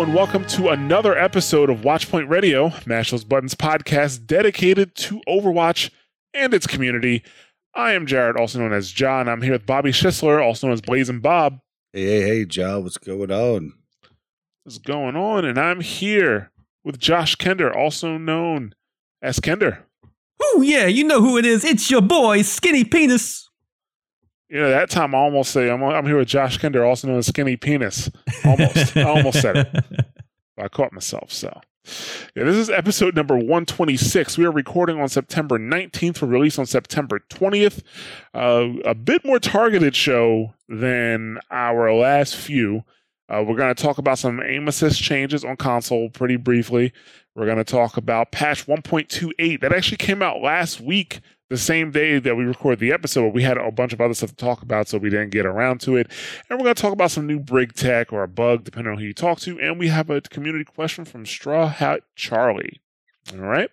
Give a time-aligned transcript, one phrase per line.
[0.00, 5.20] Hello and welcome to another episode of Watchpoint Radio, Mash Those Buttons podcast dedicated to
[5.28, 5.90] Overwatch
[6.32, 7.22] and its community.
[7.74, 9.28] I am Jared, also known as John.
[9.28, 11.58] I'm here with Bobby Schisler, also known as Blaze and Bob.
[11.92, 13.74] Hey, hey, hey, John, what's going on?
[14.64, 15.44] What's going on?
[15.44, 16.50] And I'm here
[16.82, 18.74] with Josh Kender, also known
[19.20, 19.80] as Kender.
[20.42, 21.62] Oh yeah, you know who it is.
[21.62, 23.49] It's your boy, Skinny Penis.
[24.50, 27.18] You know, that time I almost say I'm, I'm here with Josh Kinder, also known
[27.18, 28.10] as Skinny Penis.
[28.44, 28.96] Almost.
[28.96, 29.84] I almost said it.
[30.58, 31.30] I caught myself.
[31.30, 31.60] So,
[32.34, 34.36] yeah, this is episode number 126.
[34.36, 37.82] We are recording on September 19th for release on September 20th.
[38.34, 42.82] Uh, a bit more targeted show than our last few.
[43.28, 46.92] Uh, we're going to talk about some aim assist changes on console pretty briefly.
[47.36, 51.20] We're going to talk about patch 1.28 that actually came out last week,
[51.50, 53.34] the same day that we record the episode.
[53.34, 55.80] We had a bunch of other stuff to talk about, so we didn't get around
[55.82, 56.10] to it.
[56.48, 58.98] And we're going to talk about some new brig tech or a bug, depending on
[58.98, 59.60] who you talk to.
[59.60, 62.80] And we have a community question from Straw Hat Charlie.
[63.32, 63.70] All right.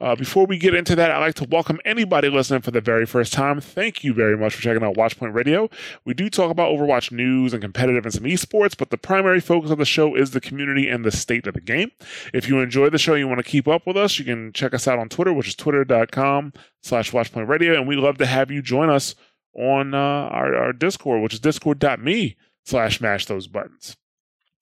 [0.00, 3.04] Uh, before we get into that, I'd like to welcome anybody listening for the very
[3.04, 3.60] first time.
[3.60, 5.68] Thank you very much for checking out Watchpoint Radio.
[6.04, 9.70] We do talk about Overwatch news and competitive and some esports, but the primary focus
[9.70, 11.90] of the show is the community and the state of the game.
[12.32, 14.52] If you enjoy the show and you want to keep up with us, you can
[14.52, 17.76] check us out on Twitter, which is twitter.com slash Watchpoint Radio.
[17.76, 19.16] And we love to have you join us
[19.54, 23.96] on uh, our, our Discord, which is discord.me slash mash those buttons.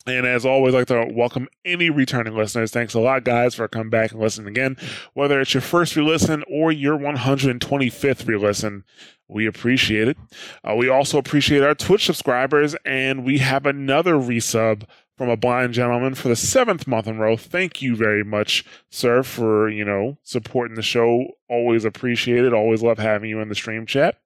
[0.06, 2.70] And as always, I'd like to welcome any returning listeners.
[2.70, 4.76] Thanks a lot, guys, for coming back and listening again.
[5.14, 8.84] Whether it's your first re-listen or your 125th re-listen,
[9.28, 10.18] we appreciate it.
[10.62, 14.84] Uh, we also appreciate our Twitch subscribers, and we have another resub
[15.16, 17.36] from a blind gentleman for the seventh month in a row.
[17.36, 21.28] Thank you very much, sir, for you know supporting the show.
[21.48, 22.52] Always appreciate it.
[22.52, 24.18] Always love having you in the stream chat.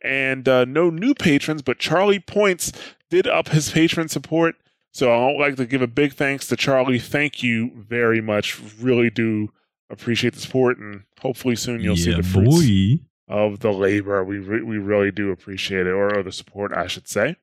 [0.00, 2.72] And uh, no new patrons, but Charlie Points
[3.08, 4.54] did up his patron support.
[4.92, 6.98] So I would like to give a big thanks to Charlie.
[6.98, 8.60] Thank you very much.
[8.80, 9.50] Really do
[9.88, 13.04] appreciate the support, and hopefully soon you'll see the fruits boy.
[13.28, 14.24] of the labor.
[14.24, 17.36] We re- we really do appreciate it, or, or the support, I should say.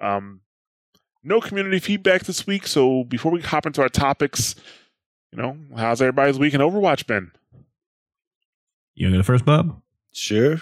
[0.00, 0.40] Um,
[1.22, 4.54] no community feedback this week, so before we hop into our topics,
[5.32, 7.32] you know, how's everybody's week in Overwatch been?
[8.94, 9.82] You want to go first, Bob?
[10.12, 10.60] Sure.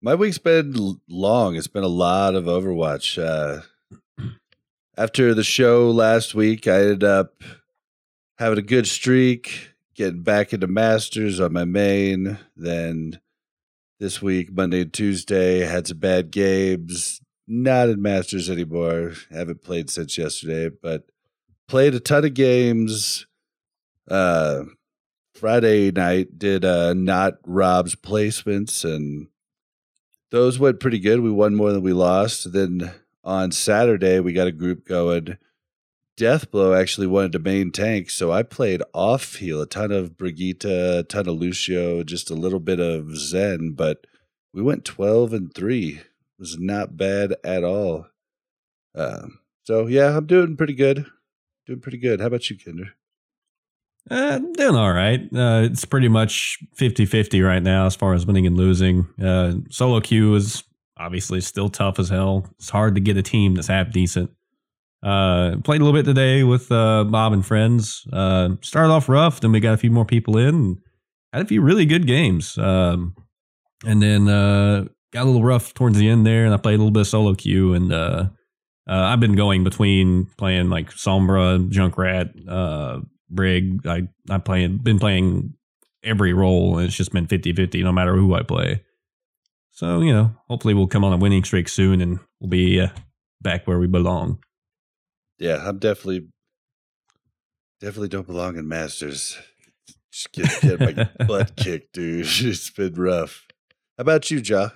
[0.00, 1.54] My week's been long.
[1.54, 3.22] It's been a lot of Overwatch.
[3.22, 3.62] Uh,
[4.96, 7.42] after the show last week, I ended up
[8.38, 12.38] having a good streak, getting back into Masters on my main.
[12.56, 13.20] Then
[13.98, 17.20] this week, Monday and Tuesday, had some bad games.
[17.46, 19.12] Not in Masters anymore.
[19.30, 21.04] Haven't played since yesterday, but
[21.68, 23.26] played a ton of games.
[24.08, 24.64] Uh,
[25.34, 29.26] Friday night did uh, not Rob's placements, and
[30.30, 31.20] those went pretty good.
[31.20, 32.52] We won more than we lost.
[32.52, 32.92] Then
[33.24, 35.38] on Saturday, we got a group going.
[36.16, 40.64] Deathblow actually wanted to main tank, so I played off heal a ton of Brigitte,
[40.64, 44.06] a ton of Lucio, just a little bit of Zen, but
[44.52, 45.88] we went 12 and 3.
[45.88, 46.04] It
[46.38, 48.06] was not bad at all.
[48.94, 51.06] Um, so, yeah, I'm doing pretty good.
[51.66, 52.20] Doing pretty good.
[52.20, 52.90] How about you, Kinder?
[54.10, 55.22] Uh, doing all right.
[55.34, 59.08] Uh, it's pretty much 50 50 right now as far as winning and losing.
[59.20, 60.62] Uh, solo queue is
[60.96, 62.46] obviously still tough as hell.
[62.58, 64.30] It's hard to get a team that's half decent.
[65.02, 68.06] Uh, played a little bit today with uh, Bob and friends.
[68.12, 70.78] Uh, started off rough, then we got a few more people in.
[71.32, 72.56] Had a few really good games.
[72.56, 73.14] Um,
[73.84, 76.78] and then uh, got a little rough towards the end there, and I played a
[76.78, 77.74] little bit of solo queue.
[77.74, 78.28] And uh,
[78.88, 83.86] uh, I've been going between playing like Sombra, Junkrat, Brig.
[83.86, 85.54] I I playing been playing
[86.02, 88.82] every role, and it's just been 50-50 no matter who I play.
[89.74, 92.88] So you know, hopefully we'll come on a winning streak soon, and we'll be uh,
[93.42, 94.38] back where we belong.
[95.38, 96.28] Yeah, I'm definitely
[97.80, 99.36] definitely don't belong in Masters.
[100.12, 102.26] Just get, get my butt kicked, dude.
[102.40, 103.46] It's been rough.
[103.98, 104.70] How about you, Ja?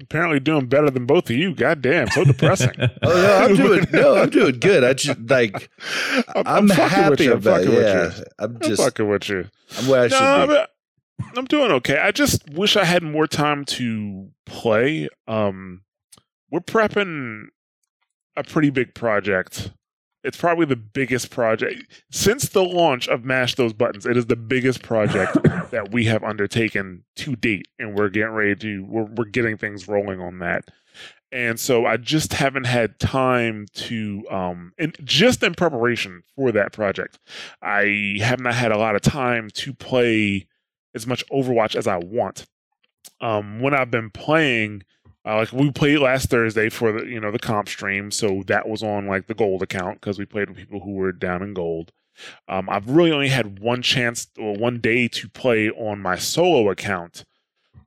[0.00, 1.54] apparently doing better than both of you.
[1.54, 2.72] God damn, so depressing.
[3.02, 4.84] Oh no, I'm doing no, I'm doing good.
[4.84, 5.68] I just like
[6.34, 7.32] I'm, I'm, fucking happy with you.
[7.32, 7.76] I'm about fucking it.
[7.76, 8.24] with you.
[8.38, 9.48] I'm I'm just fucking with you.
[9.78, 10.69] I'm where I should No, be.
[11.36, 11.98] I'm doing okay.
[11.98, 15.08] I just wish I had more time to play.
[15.26, 15.82] Um,
[16.50, 17.44] we're prepping
[18.36, 19.72] a pretty big project.
[20.22, 24.04] It's probably the biggest project since the launch of Mash Those Buttons.
[24.04, 25.34] It is the biggest project
[25.70, 28.84] that we have undertaken to date, and we're getting ready to.
[28.84, 30.70] We're, we're getting things rolling on that.
[31.32, 36.72] And so I just haven't had time to, um, and just in preparation for that
[36.72, 37.20] project,
[37.62, 40.48] I have not had a lot of time to play
[40.94, 42.46] as much Overwatch as I want.
[43.20, 44.82] Um, when I've been playing,
[45.24, 48.68] uh, like we played last Thursday for the you know the comp stream, so that
[48.68, 51.54] was on like the gold account because we played with people who were down in
[51.54, 51.92] gold.
[52.48, 56.70] Um, I've really only had one chance or one day to play on my solo
[56.70, 57.24] account,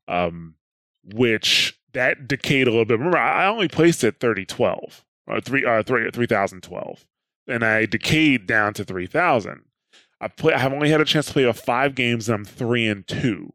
[0.08, 0.56] um,
[1.04, 2.98] which that decayed a little bit.
[2.98, 7.06] Remember, I only placed at thirty twelve or three uh three three thousand twelve,
[7.48, 9.64] and I decayed down to three thousand.
[10.24, 10.54] I play.
[10.54, 13.06] I have only had a chance to play of five games, and I'm three and
[13.06, 13.52] two.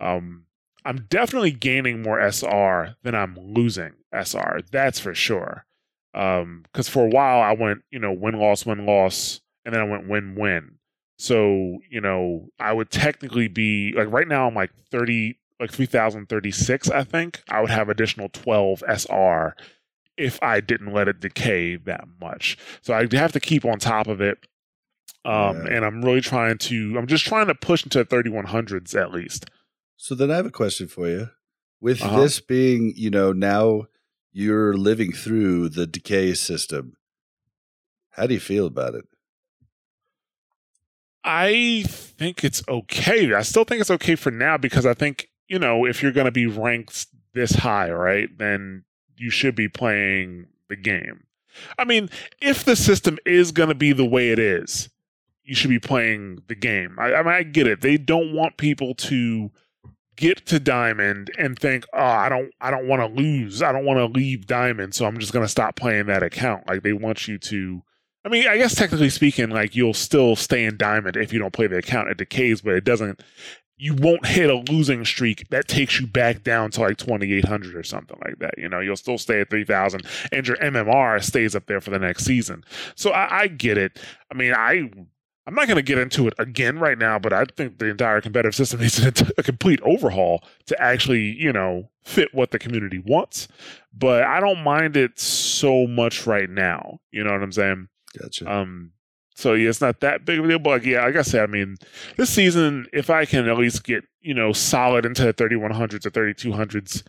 [0.00, 0.44] Um,
[0.84, 4.60] I'm definitely gaining more SR than I'm losing SR.
[4.70, 5.64] That's for sure.
[6.12, 9.80] Um, because for a while I went, you know, win loss win loss, and then
[9.80, 10.76] I went win win.
[11.16, 15.86] So you know, I would technically be like right now I'm like thirty, like three
[15.86, 16.90] thousand thirty six.
[16.90, 19.56] I think I would have additional twelve SR
[20.18, 22.58] if I didn't let it decay that much.
[22.82, 24.46] So I'd have to keep on top of it.
[25.24, 25.76] Um, Yeah.
[25.76, 26.96] and I'm really trying to.
[26.98, 29.46] I'm just trying to push into 3100s at least.
[29.96, 31.30] So then I have a question for you.
[31.80, 32.20] With Uh-huh.
[32.20, 33.86] this being, you know, now
[34.32, 36.96] you're living through the decay system.
[38.10, 39.04] How do you feel about it?
[41.24, 43.32] I think it's okay.
[43.32, 46.26] I still think it's okay for now because I think, you know, if you're going
[46.26, 48.84] to be ranked this high, right, then
[49.16, 51.24] you should be playing the game.
[51.78, 52.10] I mean,
[52.42, 54.90] if the system is going to be the way it is,
[55.44, 56.96] you should be playing the game.
[56.98, 57.80] I, I mean, I get it.
[57.80, 59.50] They don't want people to
[60.16, 63.62] get to diamond and think, "Oh, I don't I don't want to lose.
[63.62, 66.68] I don't want to leave diamond, so I'm just going to stop playing that account."
[66.68, 67.82] Like they want you to
[68.24, 71.52] I mean, I guess technically speaking, like you'll still stay in diamond if you don't
[71.52, 72.08] play the account.
[72.08, 73.22] It decays, but it doesn't.
[73.76, 77.44] You won't hit a losing streak that takes you back down to like twenty eight
[77.44, 78.54] hundred or something like that.
[78.56, 81.90] You know, you'll still stay at three thousand, and your MMR stays up there for
[81.90, 82.64] the next season.
[82.94, 84.00] So I, I get it.
[84.32, 84.90] I mean, I
[85.46, 88.20] I'm not going to get into it again right now, but I think the entire
[88.20, 88.98] competitive system needs
[89.36, 93.48] a, complete overhaul to actually, you know, fit what the community wants.
[93.92, 97.00] But I don't mind it so much right now.
[97.10, 97.88] You know what I'm saying?
[98.18, 98.50] Gotcha.
[98.50, 98.92] Um,
[99.34, 100.58] so yeah, it's not that big of a deal.
[100.58, 101.76] But like, yeah, like I said, I mean,
[102.16, 106.10] this season, if I can at least get you know solid into the 3100s or
[106.10, 107.02] 3200s,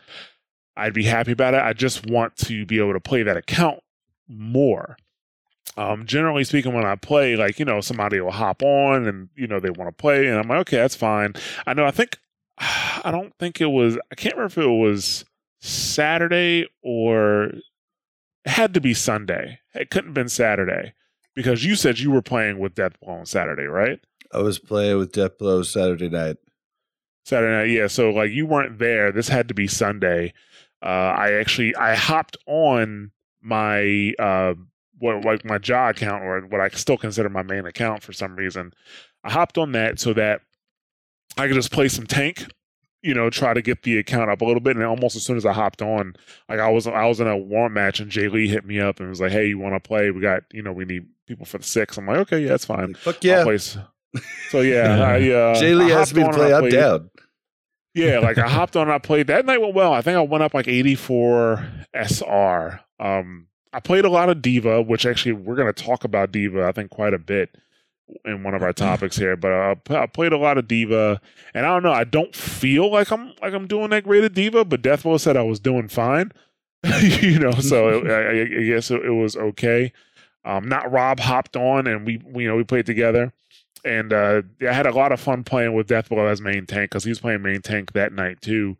[0.75, 1.61] I'd be happy about it.
[1.61, 3.79] I just want to be able to play that account
[4.27, 4.97] more.
[5.77, 9.47] Um, generally speaking, when I play, like you know, somebody will hop on and you
[9.47, 11.33] know they want to play, and I'm like, okay, that's fine.
[11.67, 11.85] I know.
[11.85, 12.17] I think
[12.57, 13.97] I don't think it was.
[14.11, 15.25] I can't remember if it was
[15.59, 17.63] Saturday or it
[18.45, 19.59] had to be Sunday.
[19.73, 20.93] It couldn't have been Saturday
[21.35, 23.99] because you said you were playing with Deathblow on Saturday, right?
[24.31, 26.37] I was playing with Deathblow Saturday night.
[27.25, 27.87] Saturday night, yeah.
[27.87, 29.11] So like you weren't there.
[29.11, 30.33] This had to be Sunday.
[30.81, 33.11] Uh, I actually I hopped on
[33.41, 34.53] my uh
[34.99, 38.35] what like my jaw account or what I still consider my main account for some
[38.35, 38.73] reason.
[39.23, 40.41] I hopped on that so that
[41.37, 42.45] I could just play some tank,
[43.01, 44.75] you know, try to get the account up a little bit.
[44.75, 46.15] And almost as soon as I hopped on,
[46.47, 48.99] like I was I was in a warm match and Jay Lee hit me up
[48.99, 50.11] and was like, "Hey, you want to play?
[50.11, 51.97] We got you know we need people for the six.
[51.97, 53.43] I'm like, "Okay, yeah, that's fine." Like, fuck yeah.
[54.49, 56.51] So yeah, I uh, Jay Lee asked me to play.
[56.51, 56.71] Played.
[56.71, 57.09] down.
[57.95, 59.93] Yeah, like I hopped on, I played that night went well.
[59.93, 62.81] I think I went up like 84 SR.
[62.99, 66.65] Um, I played a lot of D.Va, which actually we're going to talk about D.Va,
[66.65, 67.57] I think, quite a bit
[68.23, 69.35] in one of our topics here.
[69.35, 71.19] But uh, p- I played a lot of D.Va,
[71.53, 71.91] and I don't know.
[71.91, 75.35] I don't feel like I'm like I'm doing that great at D.Va, but Deathblow said
[75.35, 76.31] I was doing fine.
[77.01, 79.91] you know, so I, I, I guess it, it was okay.
[80.45, 83.33] Um, not Rob hopped on, and we, we you know we played together
[83.85, 87.03] and uh, I had a lot of fun playing with Deathblow as main tank because
[87.03, 88.75] he was playing main tank that night too.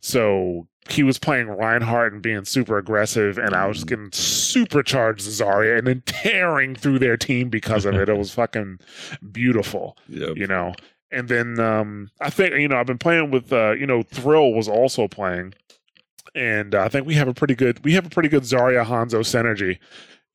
[0.00, 5.26] So he was playing Reinhardt and being super aggressive, and I was just getting supercharged
[5.26, 8.08] Zarya and then tearing through their team because of it.
[8.08, 8.78] it was fucking
[9.32, 10.36] beautiful, Yep.
[10.36, 10.74] you know.
[11.10, 14.52] And then um, I think you know I've been playing with uh, you know Thrill
[14.52, 15.54] was also playing,
[16.34, 18.84] and uh, I think we have a pretty good we have a pretty good Zarya
[18.84, 19.78] Hanzo synergy,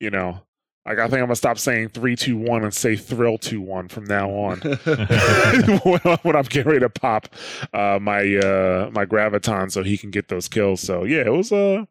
[0.00, 0.40] you know.
[0.84, 3.88] Like I think I'm gonna stop saying three, two, one and say thrill two one
[3.88, 4.58] from now on.
[6.22, 7.28] when I'm getting ready to pop
[7.72, 10.80] uh, my uh, my graviton so he can get those kills.
[10.80, 11.86] So yeah, it was a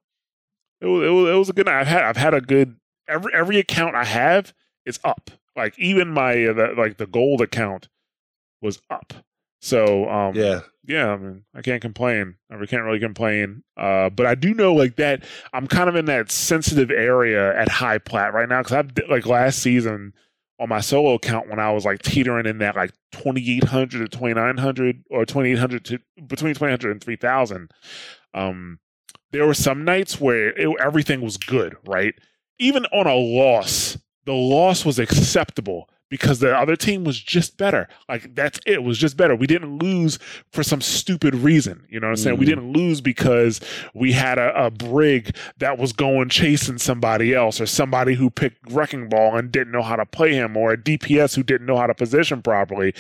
[0.81, 1.79] it was, it was it was a good night.
[1.79, 2.75] I've had I've had a good
[3.07, 4.53] every every account I have
[4.85, 5.31] is up.
[5.55, 7.87] Like even my uh, the, like the gold account
[8.61, 9.13] was up.
[9.61, 10.61] So um yeah.
[10.83, 12.35] Yeah, I mean, I can't complain.
[12.49, 13.63] I can't really complain.
[13.77, 15.23] Uh, but I do know like that.
[15.53, 19.27] I'm kind of in that sensitive area at high plat right now because I've like
[19.27, 20.13] last season
[20.59, 25.03] on my solo account when I was like teetering in that like 2800 to 2900
[25.09, 27.71] or 2800 to between 2800 and 3000.
[28.33, 28.79] Um,
[29.31, 32.15] there were some nights where it, everything was good, right?
[32.59, 37.87] Even on a loss, the loss was acceptable because the other team was just better.
[38.07, 38.73] Like that's it.
[38.73, 39.35] it was just better.
[39.35, 40.19] We didn't lose
[40.51, 41.83] for some stupid reason.
[41.89, 42.37] You know what I'm saying?
[42.37, 42.49] We Mhm.
[42.49, 43.59] didn't lose because
[43.95, 48.71] we had a, a brig that was going chasing somebody else or somebody who picked
[48.71, 51.77] wrecking ball and didn't know how to play him or a DPS who didn't know
[51.77, 52.93] how to position properly.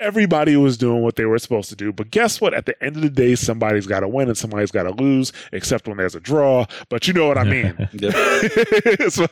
[0.00, 1.92] Everybody was doing what they were supposed to do.
[1.92, 2.52] But guess what?
[2.52, 5.32] At the end of the day, somebody's got to win and somebody's got to lose,
[5.52, 6.66] except when there's a draw.
[6.88, 7.88] But you know what I mean.
[9.10, 9.26] So,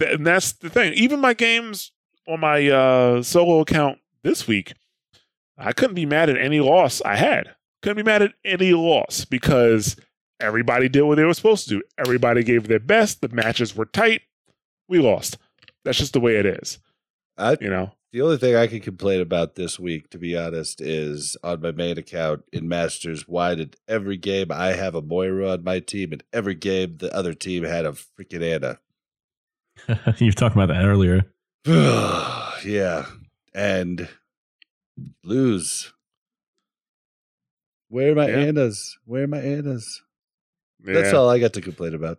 [0.00, 0.92] and that's the thing.
[0.94, 1.92] Even my games
[2.26, 4.74] on my uh, solo account this week,
[5.58, 7.54] I couldn't be mad at any loss I had.
[7.82, 9.96] Couldn't be mad at any loss because
[10.40, 11.82] everybody did what they were supposed to do.
[11.98, 13.20] Everybody gave their best.
[13.20, 14.22] The matches were tight.
[14.88, 15.38] We lost.
[15.84, 16.78] That's just the way it is.
[17.38, 17.92] I, You know.
[18.12, 21.70] the only thing I can complain about this week, to be honest, is on my
[21.70, 23.28] main account in Masters.
[23.28, 27.14] Why did every game I have a Moira on my team, and every game the
[27.14, 28.78] other team had a freaking Ana?
[30.18, 31.30] you were talking about that earlier.
[32.64, 33.06] yeah,
[33.52, 34.08] and
[35.24, 35.92] lose.
[37.88, 38.38] Where are my Yeah.
[38.38, 38.98] Anas?
[39.04, 40.02] Where are my Anas?
[40.84, 42.18] That's all I got to complain about.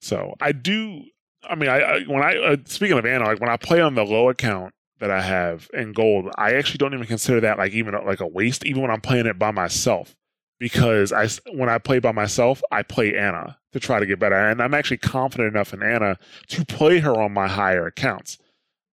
[0.00, 1.02] So I do.
[1.48, 3.94] I mean, I, I when I uh, speaking of Ana, like when I play on
[3.94, 7.72] the low account that I have in gold, I actually don't even consider that like
[7.72, 10.16] even like a waste, even when I'm playing it by myself.
[10.58, 14.34] Because I when I play by myself, I play Ana to try to get better,
[14.34, 16.18] and I'm actually confident enough in Ana
[16.48, 18.38] to play her on my higher accounts.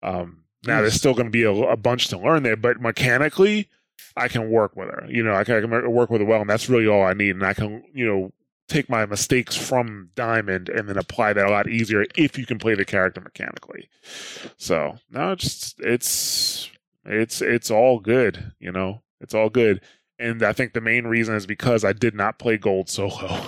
[0.03, 3.69] Um, now there's still going to be a, a bunch to learn there, but mechanically,
[4.15, 5.05] I can work with her.
[5.09, 7.13] You know, I can, I can work with her well, and that's really all I
[7.13, 7.31] need.
[7.31, 8.31] And I can, you know,
[8.67, 12.59] take my mistakes from Diamond and then apply that a lot easier if you can
[12.59, 13.89] play the character mechanically.
[14.57, 16.69] So no, it's it's
[17.05, 18.53] it's it's all good.
[18.59, 19.81] You know, it's all good.
[20.19, 23.13] And I think the main reason is because I did not play gold solo.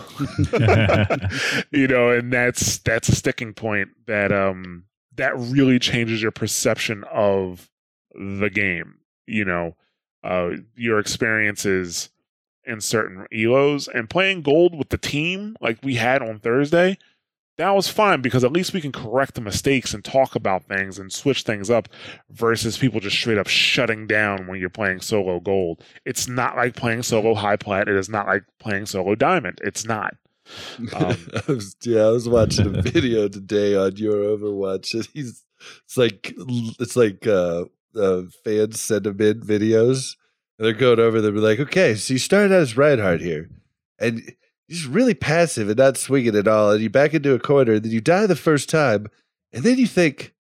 [1.72, 4.86] you know, and that's that's a sticking point that um
[5.16, 7.70] that really changes your perception of
[8.14, 8.96] the game.
[9.28, 9.76] You know,
[10.24, 12.10] uh, your experiences
[12.66, 16.98] in certain elos and playing gold with the team like we had on Thursday.
[17.58, 21.00] That was fine because at least we can correct the mistakes and talk about things
[21.00, 21.88] and switch things up
[22.30, 25.82] versus people just straight up shutting down when you're playing solo gold.
[26.06, 27.88] It's not like playing solo high plat.
[27.88, 29.60] It is not like playing solo diamond.
[29.64, 30.16] It's not.
[30.94, 35.44] Um, I was, yeah, I was watching a video today on your Overwatch, and he's
[35.86, 36.34] it's like
[36.80, 40.16] it's like uh, uh fans send him in videos,
[40.58, 43.50] and they're going over them Be like, okay, so you started out as Reinhardt here,
[44.00, 44.22] and
[44.70, 47.84] just really passive and not swinging at all, and you back into a corner, and
[47.84, 49.08] then you die the first time,
[49.54, 50.34] and then you think.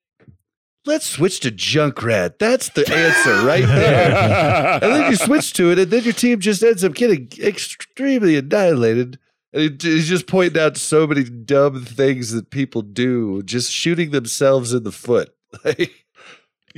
[0.88, 2.38] Let's switch to Junkrat.
[2.38, 4.74] That's the answer right there.
[4.84, 8.38] and then you switch to it, and then your team just ends up getting extremely
[8.38, 9.18] annihilated.
[9.56, 14.74] It- he's just pointing out so many dumb things that people do, just shooting themselves
[14.74, 15.34] in the foot.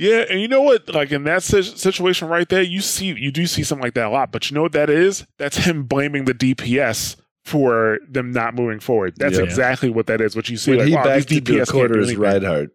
[0.00, 0.88] Yeah, and you know what?
[0.94, 4.10] Like in that situation right there, you see, you do see something like that a
[4.10, 4.30] lot.
[4.30, 5.26] But you know what that is?
[5.38, 9.14] That's him blaming the DPS for them not moving forward.
[9.16, 9.42] That's Yeah.
[9.42, 10.36] exactly what that is.
[10.36, 12.22] What you see, when like, he wow, backed DPS can't corner do as anything.
[12.22, 12.70] Reinhardt.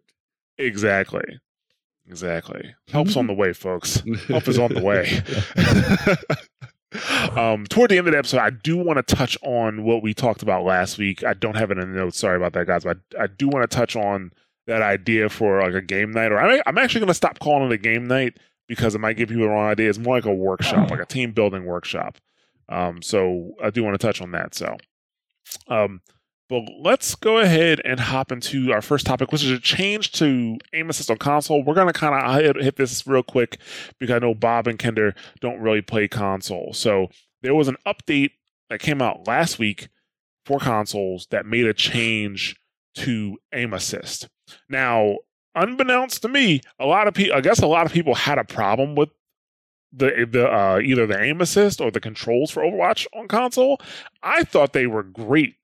[0.58, 1.24] Exactly,
[2.06, 2.74] exactly.
[2.90, 4.02] Help's on the way, folks.
[4.28, 5.22] Help is on the way.
[7.36, 10.14] um, toward the end of the episode, I do want to touch on what we
[10.14, 11.24] talked about last week.
[11.24, 12.18] I don't have it in the notes.
[12.18, 12.84] Sorry about that, guys.
[12.84, 14.32] But I, I do want to touch on
[14.66, 17.70] that idea for like a game night, or I, I'm actually going to stop calling
[17.70, 19.88] it a game night because it might give people the wrong idea.
[19.88, 22.18] It's more like a workshop, like a team building workshop.
[22.68, 24.54] Um, so I do want to touch on that.
[24.54, 24.76] So,
[25.68, 26.00] um,
[26.48, 30.58] but let's go ahead and hop into our first topic, which is a change to
[30.72, 31.62] aim assist on console.
[31.62, 33.58] We're going to kind of hit, this real quick
[33.98, 36.72] because I know Bob and Kender don't really play console.
[36.72, 37.08] So
[37.42, 38.32] there was an update
[38.68, 39.88] that came out last week
[40.44, 42.56] for consoles that made a change
[42.96, 44.28] to aim assist.
[44.68, 45.16] Now,
[45.54, 48.44] unbeknownst to me, a lot of people, I guess, a lot of people had a
[48.44, 49.10] problem with
[49.92, 53.80] the the uh, either the aim assist or the controls for Overwatch on console.
[54.22, 55.54] I thought they were great,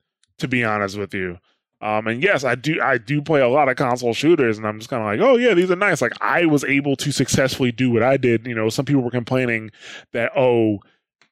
[0.41, 1.39] to be honest with you.
[1.83, 4.79] Um, and yes, I do I do play a lot of console shooters, and I'm
[4.79, 6.03] just kind of like, oh yeah, these are nice.
[6.03, 8.47] Like I was able to successfully do what I did.
[8.47, 9.71] You know, some people were complaining
[10.13, 10.81] that oh,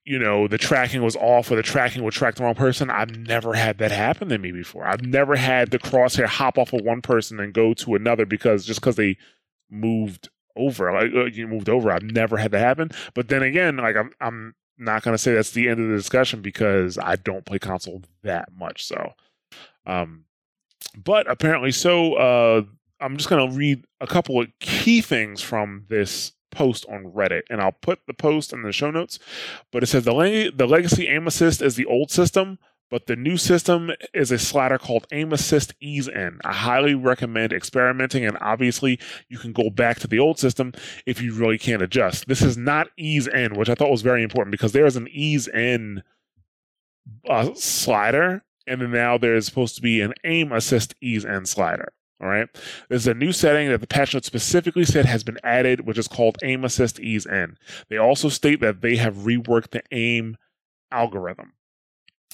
[0.05, 2.89] you know, the tracking was off or the tracking would track the wrong person.
[2.89, 4.87] I've never had that happen to me before.
[4.87, 8.65] I've never had the crosshair hop off of one person and go to another because
[8.65, 9.19] just because they
[9.71, 11.93] moved over, like uh, you moved over.
[11.93, 12.91] I've never had that happen.
[13.13, 16.41] But then again, like I'm I'm not gonna say that's the end of the discussion
[16.41, 18.85] because I don't play console that much.
[18.85, 19.13] So,
[19.87, 20.25] um,
[20.97, 22.15] but apparently so.
[22.15, 22.63] Uh,
[23.01, 27.61] I'm just gonna read a couple of key things from this post on Reddit, and
[27.61, 29.19] I'll put the post in the show notes.
[29.71, 32.59] But it says the the legacy aim assist is the old system,
[32.91, 36.39] but the new system is a slider called Aim Assist Ease In.
[36.45, 40.73] I highly recommend experimenting, and obviously you can go back to the old system
[41.07, 42.29] if you really can't adjust.
[42.29, 45.09] This is not Ease In, which I thought was very important because there is an
[45.09, 46.03] Ease In
[47.29, 51.47] uh, slider, and then now there is supposed to be an Aim Assist Ease In
[51.47, 51.93] slider.
[52.21, 52.49] All right.
[52.89, 56.09] There's a new setting that the patch note specifically said has been added, which is
[56.09, 57.57] called Aim Assist Ease In.
[57.89, 60.37] They also state that they have reworked the aim
[60.91, 61.53] algorithm.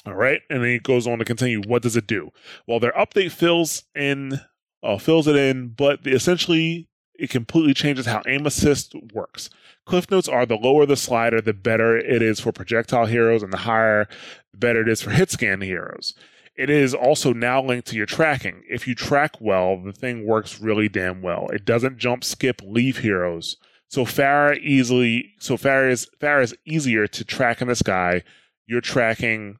[0.06, 0.40] All right.
[0.50, 1.62] And then it goes on to continue.
[1.62, 2.30] What does it do?
[2.66, 4.40] Well, their update fills in,
[4.82, 9.49] uh, fills it in, but essentially it completely changes how aim assist works.
[9.87, 13.52] Cliff notes are the lower the slider, the better it is for projectile heroes, and
[13.52, 14.08] the higher,
[14.52, 16.14] the better it is for hit scan heroes.
[16.56, 18.62] It is also now linked to your tracking.
[18.68, 21.49] If you track well, the thing works really damn well.
[21.49, 23.56] It doesn't jump, skip, leave heroes.
[23.88, 28.23] So Pharah easily, so Pharah is Pharah is easier to track in the sky.
[28.66, 29.58] You're tracking.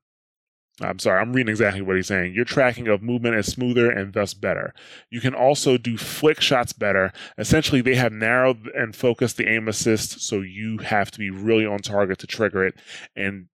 [0.81, 2.35] I'm sorry, I'm reading exactly what he's saying.
[2.35, 4.75] Your tracking of movement is smoother and thus better.
[5.09, 7.13] You can also do flick shots better.
[7.39, 11.65] Essentially, they have narrowed and focused the aim assist, so you have to be really
[11.65, 12.75] on target to trigger it,
[13.15, 13.47] and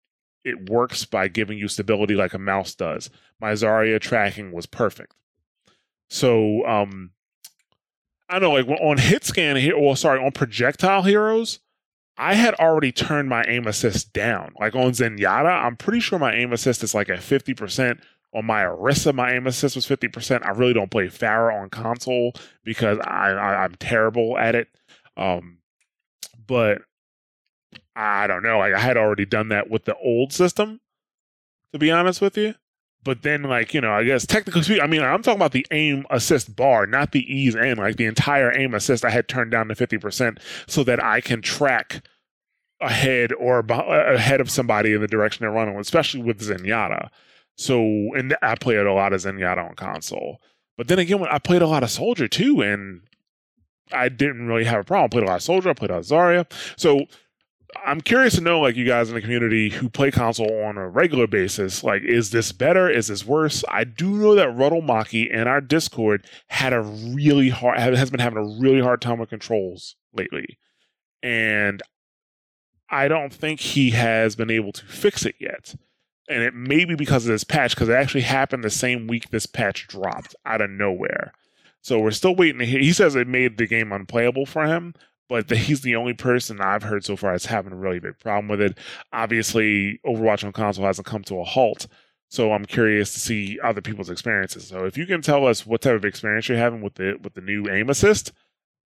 [0.43, 3.11] it works by giving you stability like a mouse does.
[3.39, 5.13] My Zarya tracking was perfect.
[6.09, 7.11] So, um,
[8.27, 11.59] I know, like on hit scan here, well, sorry, on projectile heroes,
[12.17, 14.53] I had already turned my aim assist down.
[14.59, 17.99] Like on Zenyatta, I'm pretty sure my aim assist is like at 50%.
[18.33, 20.45] On my Orisa, my aim assist was 50%.
[20.45, 24.69] I really don't play Pharah on console because I, I'm terrible at it.
[25.17, 25.57] Um,
[26.47, 26.81] but
[27.95, 28.59] I don't know.
[28.59, 30.79] Like I had already done that with the old system,
[31.73, 32.55] to be honest with you.
[33.03, 35.65] But then, like you know, I guess technically speaking, I mean, I'm talking about the
[35.71, 37.77] aim assist bar, not the ease in.
[37.77, 41.21] Like the entire aim assist, I had turned down to fifty percent so that I
[41.21, 42.03] can track
[42.79, 47.09] ahead or uh, ahead of somebody in the direction they're running, especially with Zenyatta.
[47.55, 47.79] So,
[48.15, 50.39] and I played a lot of Zenyatta on console.
[50.77, 53.01] But then again, when I played a lot of Soldier too, and
[53.91, 55.05] I didn't really have a problem.
[55.05, 56.51] I played a lot of Soldier, I played a lot of Zarya.
[56.75, 57.05] So
[57.83, 60.87] I'm curious to know, like you guys in the community who play console on a
[60.87, 62.89] regular basis, like is this better?
[62.89, 63.63] Is this worse?
[63.69, 68.19] I do know that Ruddle Maki in our Discord had a really hard has been
[68.19, 70.59] having a really hard time with controls lately,
[71.23, 71.81] and
[72.89, 75.75] I don't think he has been able to fix it yet.
[76.29, 79.29] And it may be because of this patch, because it actually happened the same week
[79.29, 81.33] this patch dropped out of nowhere.
[81.81, 82.79] So we're still waiting to hear.
[82.79, 84.93] He says it made the game unplayable for him,
[85.31, 88.49] but he's the only person I've heard so far that's having a really big problem
[88.49, 88.77] with it.
[89.13, 91.87] Obviously, Overwatch on console hasn't come to a halt,
[92.29, 94.67] so I'm curious to see other people's experiences.
[94.67, 97.33] So if you can tell us what type of experience you're having with the with
[97.33, 98.33] the new aim assist,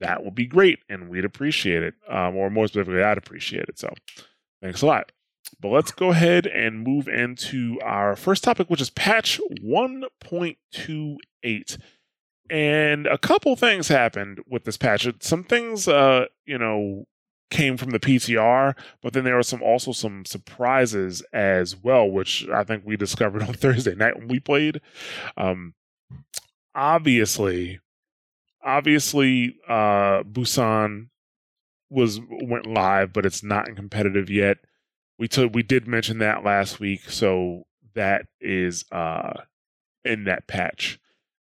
[0.02, 1.96] that would be great, and we'd appreciate it.
[2.08, 3.80] Um, or more specifically, I'd appreciate it.
[3.80, 3.92] So
[4.62, 5.12] thanks a lot.
[5.60, 11.78] But let's go ahead and move into our first topic, which is patch 1.28
[12.50, 15.08] and a couple things happened with this patch.
[15.22, 17.06] Some things, uh, you know,
[17.50, 22.48] came from the PTR, but then there were some also some surprises as well, which
[22.50, 24.82] I think we discovered on Thursday night when we played.
[25.38, 25.74] Um,
[26.74, 27.80] obviously,
[28.64, 31.10] obviously, uh, Busan
[31.90, 34.58] was went live, but it's not in competitive yet.
[35.18, 39.42] We took we did mention that last week, so that is uh
[40.04, 41.00] in that patch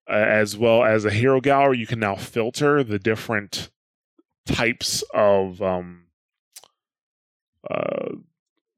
[0.08, 1.78] uh, as well as a hero gallery.
[1.78, 3.70] You can now filter the different
[4.46, 6.04] types of um,
[7.70, 8.14] uh,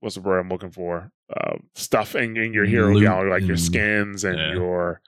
[0.01, 1.13] what's the word I'm looking for?
[1.35, 4.53] Uh, stuff in, in your hero Loot gallery, like your skins and yeah.
[4.53, 5.01] your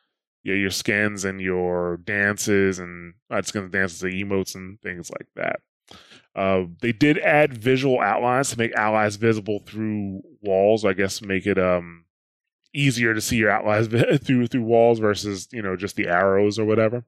[0.44, 5.28] yeah, your skins and your dances and not skins, dances, the emotes and things like
[5.37, 5.61] that.
[6.35, 10.85] Uh, they did add visual outlines to make allies visible through walls.
[10.85, 12.01] I guess make it um
[12.74, 13.88] easier to see your outlines
[14.24, 17.04] through through walls versus you know just the arrows or whatever.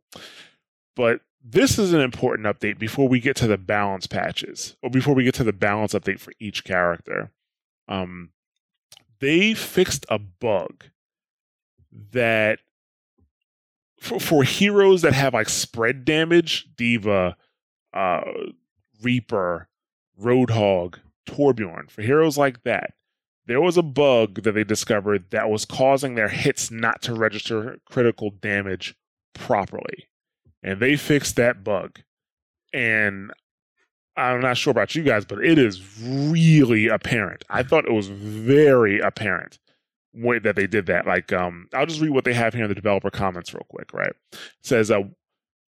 [0.96, 5.14] But this is an important update before we get to the balance patches or before
[5.14, 7.30] we get to the balance update for each character.
[7.86, 8.30] Um,
[9.20, 10.84] they fixed a bug
[12.12, 12.60] that
[14.00, 17.36] for, for heroes that have like spread damage, D.Va,
[17.92, 18.20] uh,
[19.02, 19.68] Reaper,
[20.20, 22.94] Roadhog, Torbjorn, for heroes like that,
[23.46, 27.78] there was a bug that they discovered that was causing their hits not to register
[27.84, 28.94] critical damage
[29.34, 30.08] properly.
[30.62, 32.00] And they fixed that bug.
[32.72, 33.32] And
[34.16, 37.44] I'm not sure about you guys, but it is really apparent.
[37.50, 39.58] I thought it was very apparent
[40.14, 41.06] way that they did that.
[41.06, 43.92] Like, um, I'll just read what they have here in the developer comments real quick.
[43.92, 45.02] Right, it says, uh,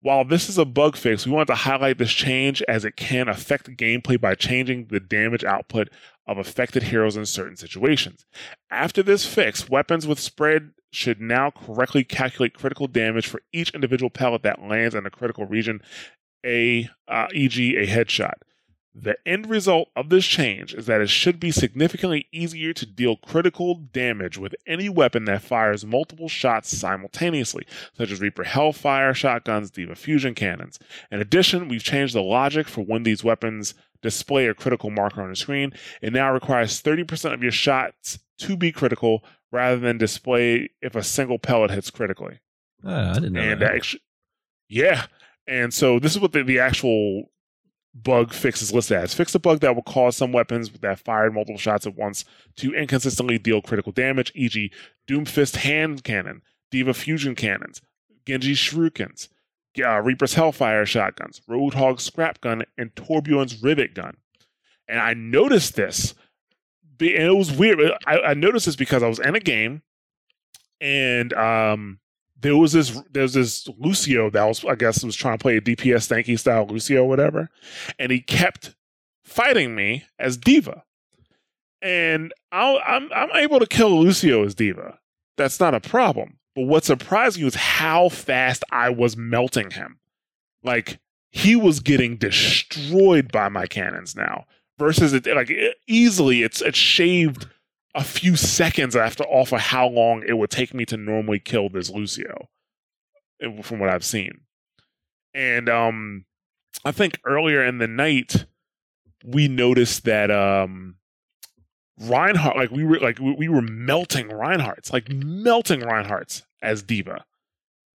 [0.01, 3.27] while this is a bug fix, we want to highlight this change as it can
[3.27, 5.89] affect gameplay by changing the damage output
[6.27, 8.25] of affected heroes in certain situations.
[8.71, 14.09] After this fix, weapons with spread should now correctly calculate critical damage for each individual
[14.09, 15.81] pellet that lands in a critical region,
[16.45, 18.35] a uh, e.g., a headshot.
[18.97, 23.17] The end result of this change is that it should be significantly easier to deal
[23.17, 29.69] critical damage with any weapon that fires multiple shots simultaneously, such as Reaper Hellfire shotguns,
[29.69, 30.79] D.Va fusion cannons.
[31.11, 35.29] In addition, we've changed the logic for when these weapons display a critical marker on
[35.29, 35.73] the screen.
[36.01, 41.03] It now requires 30% of your shots to be critical rather than display if a
[41.03, 42.39] single pellet hits critically.
[42.85, 43.75] Ah, I didn't know and that.
[43.75, 43.99] actu-
[44.69, 45.07] yeah.
[45.47, 47.29] And so this is what the, the actual
[47.95, 49.13] bug fixes listed as.
[49.13, 52.25] Fix a bug that will cause some weapons that fired multiple shots at once
[52.57, 54.71] to inconsistently deal critical damage, e.g.,
[55.07, 57.81] Doomfist hand cannon, D.Va fusion cannons,
[58.25, 59.29] Genji shurikens,
[59.83, 64.17] uh, Reaper's Hellfire shotguns, Roadhog scrap gun, and Torbjorn's rivet gun.
[64.87, 66.13] And I noticed this,
[66.99, 67.79] and it was weird.
[68.05, 69.81] I, I noticed this because I was in a game,
[70.81, 71.99] and um,
[72.45, 75.57] there was this there was this Lucio that was I guess was trying to play
[75.57, 77.49] a DPS stanky style Lucio or whatever,
[77.97, 78.75] and he kept
[79.23, 80.83] fighting me as D.Va,
[81.81, 84.99] and I'll, I'm I'm able to kill Lucio as D.Va.
[85.37, 86.37] That's not a problem.
[86.55, 89.97] But what surprised me was how fast I was melting him.
[90.63, 90.99] Like
[91.31, 94.45] he was getting destroyed by my cannons now.
[94.77, 95.51] Versus it like
[95.87, 97.47] easily it's it's shaved
[97.95, 101.69] a few seconds after off of how long it would take me to normally kill
[101.69, 102.49] this Lucio,
[103.41, 104.41] eh, from what I've seen.
[105.33, 106.25] And um,
[106.83, 108.45] I think earlier in the night
[109.25, 110.95] we noticed that um,
[111.99, 117.25] Reinhardt, like we were like we, we were melting Reinhardt's, like melting Reinhardt's as D.Va,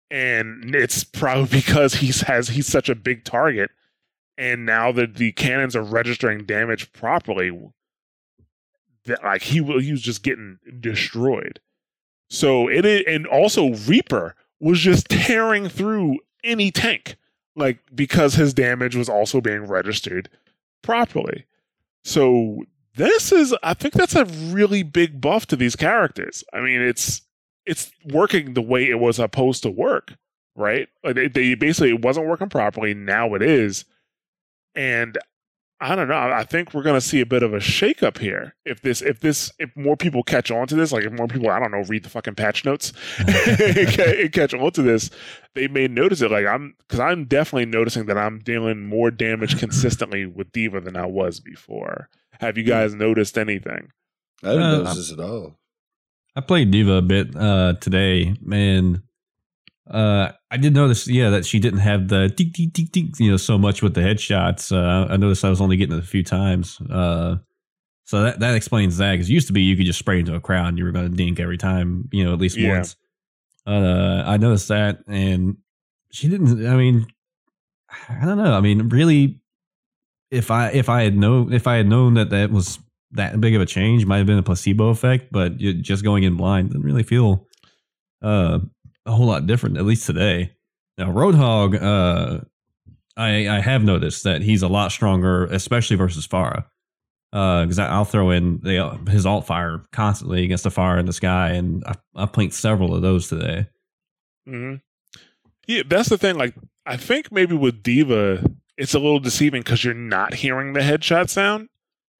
[0.09, 3.69] and it's probably because he's has he's such a big target,
[4.37, 7.51] and now that the cannons are registering damage properly,
[9.05, 11.59] that like he wa- he was just getting destroyed.
[12.29, 17.15] So it and also Reaper was just tearing through any tank,
[17.55, 20.29] like because his damage was also being registered
[20.81, 21.45] properly.
[22.03, 22.63] So
[22.95, 26.43] this is, I think that's a really big buff to these characters.
[26.53, 27.21] I mean, it's
[27.65, 30.15] it's working the way it was supposed to work,
[30.55, 30.87] right?
[31.03, 32.93] Like they, they basically it wasn't working properly.
[32.93, 33.85] Now it is,
[34.75, 35.17] and
[35.81, 36.17] I don't know.
[36.17, 38.53] I think we're going to see a bit of a shakeup here.
[38.65, 41.49] If this, if this, if more people catch on to this, like if more people,
[41.49, 45.09] I don't know, read the fucking patch notes and catch on to this,
[45.55, 46.31] they may notice it.
[46.31, 50.97] Like I'm, because I'm definitely noticing that I'm dealing more damage consistently with D.Va than
[50.97, 52.09] I was before.
[52.41, 53.91] Have you guys noticed anything?
[54.43, 55.55] I didn't Uh, notice this at all.
[56.35, 59.01] I played D.Va a bit uh, today, and
[59.89, 63.37] uh, I did notice, yeah, that she didn't have the tick, tick, tick, you know,
[63.37, 64.71] so much with the headshots.
[64.71, 66.79] Uh, I noticed I was only getting it a few times.
[66.89, 67.37] Uh,
[68.05, 69.11] so that, that explains that.
[69.13, 71.09] Because used to be you could just spray into a crowd and you were going
[71.09, 72.77] to dink every time, you know, at least Yeah.
[72.77, 72.95] once.
[73.67, 75.57] Uh, I noticed that, and
[76.11, 76.65] she didn't.
[76.65, 77.05] I mean,
[78.09, 78.53] I don't know.
[78.53, 79.41] I mean, really,
[80.31, 82.79] if I if I had known if I had known that that was
[83.11, 85.31] that big of a change, might have been a placebo effect.
[85.31, 87.47] But just going in blind didn't really feel
[88.23, 88.59] uh,
[89.05, 90.53] a whole lot different, at least today.
[90.97, 92.43] Now, Roadhog, uh,
[93.17, 96.65] I I have noticed that he's a lot stronger, especially versus Pharah.
[97.31, 101.51] Because I'll throw in the, his alt fire constantly against the fire in the sky,
[101.51, 103.67] and I, I planked several of those today.
[104.47, 104.75] hmm
[105.67, 106.37] Yeah, that's the thing.
[106.37, 106.55] Like,
[106.87, 108.43] I think maybe with D.Va,
[108.77, 111.69] it's a little deceiving because you're not hearing the headshot sound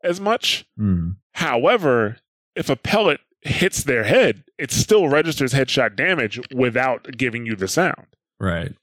[0.04, 0.66] as much.
[0.78, 1.12] Hmm.
[1.34, 2.18] However,
[2.56, 7.68] if a pellet hits their head, it still registers headshot damage without giving you the
[7.68, 8.08] sound.
[8.40, 8.74] Right.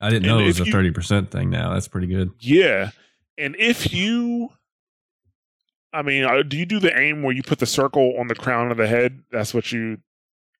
[0.00, 1.50] I didn't And know it was a thirty percent thing.
[1.50, 2.32] Now that's pretty good.
[2.40, 2.90] Yeah.
[3.38, 4.50] And if you,
[5.92, 8.34] I mean, uh, do you do the aim where you put the circle on the
[8.34, 9.22] crown of the head?
[9.30, 9.98] That's what you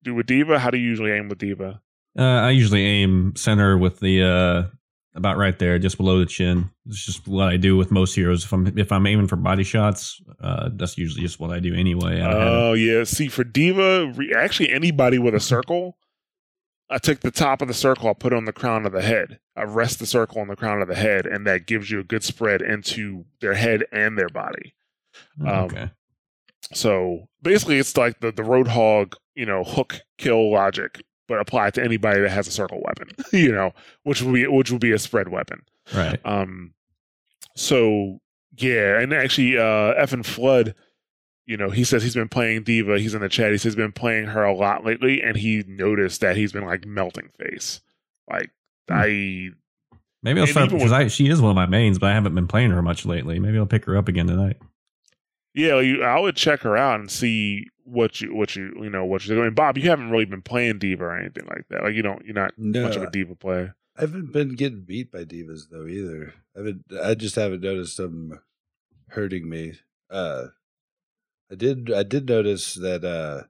[0.03, 0.59] do with D.Va?
[0.59, 1.81] How do you usually aim with D.Va?
[2.19, 4.77] Uh, I usually aim center with the uh,
[5.15, 6.71] about right there, just below the chin.
[6.87, 8.45] It's just what I do with most heroes.
[8.45, 11.75] If I'm if I'm aiming for body shots, uh, that's usually just what I do
[11.75, 12.21] anyway.
[12.21, 13.05] I Oh, yeah.
[13.05, 15.99] See, for D.Va, re- actually, anybody with a circle,
[16.89, 19.03] I take the top of the circle, I put it on the crown of the
[19.03, 19.39] head.
[19.57, 22.05] I rest the circle on the crown of the head, and that gives you a
[22.05, 24.75] good spread into their head and their body.
[25.41, 25.91] Um, okay.
[26.73, 31.75] So basically, it's like the the Roadhog, you know, hook kill logic, but apply it
[31.75, 33.73] to anybody that has a circle weapon, you know,
[34.05, 35.63] which would be which would be a spread weapon.
[35.95, 36.21] Right.
[36.25, 36.75] Um,
[37.57, 38.21] so
[38.57, 40.75] yeah, and actually, uh, Evan Flood,
[41.47, 42.99] you know, he says he's been playing D.Va.
[42.99, 43.51] He's in the chat.
[43.53, 46.65] He says he's been playing her a lot lately, and he noticed that he's been
[46.67, 47.81] like melting face.
[48.31, 48.51] Like
[48.89, 48.95] Hmm.
[48.95, 49.51] I,
[50.25, 52.47] Maybe I'll start because I, she is one of my mains, but I haven't been
[52.47, 53.41] playing her much lately.
[53.41, 54.57] Maybe I'll pick her up again tonight.
[55.55, 59.05] Yeah, you, I would check her out and see what you what you you know
[59.05, 59.55] what you're doing.
[59.55, 61.83] Bob, you haven't really been playing D.Va or anything like that.
[61.83, 63.75] Like you don't, you're not No, much of a D.Va player.
[63.97, 66.33] I haven't been getting beat by divas though either.
[66.57, 66.85] I haven't.
[67.03, 68.41] I just haven't noticed them
[69.09, 69.75] hurting me.
[70.11, 70.47] Uh,
[71.51, 71.93] I did.
[71.93, 73.43] I did notice that uh,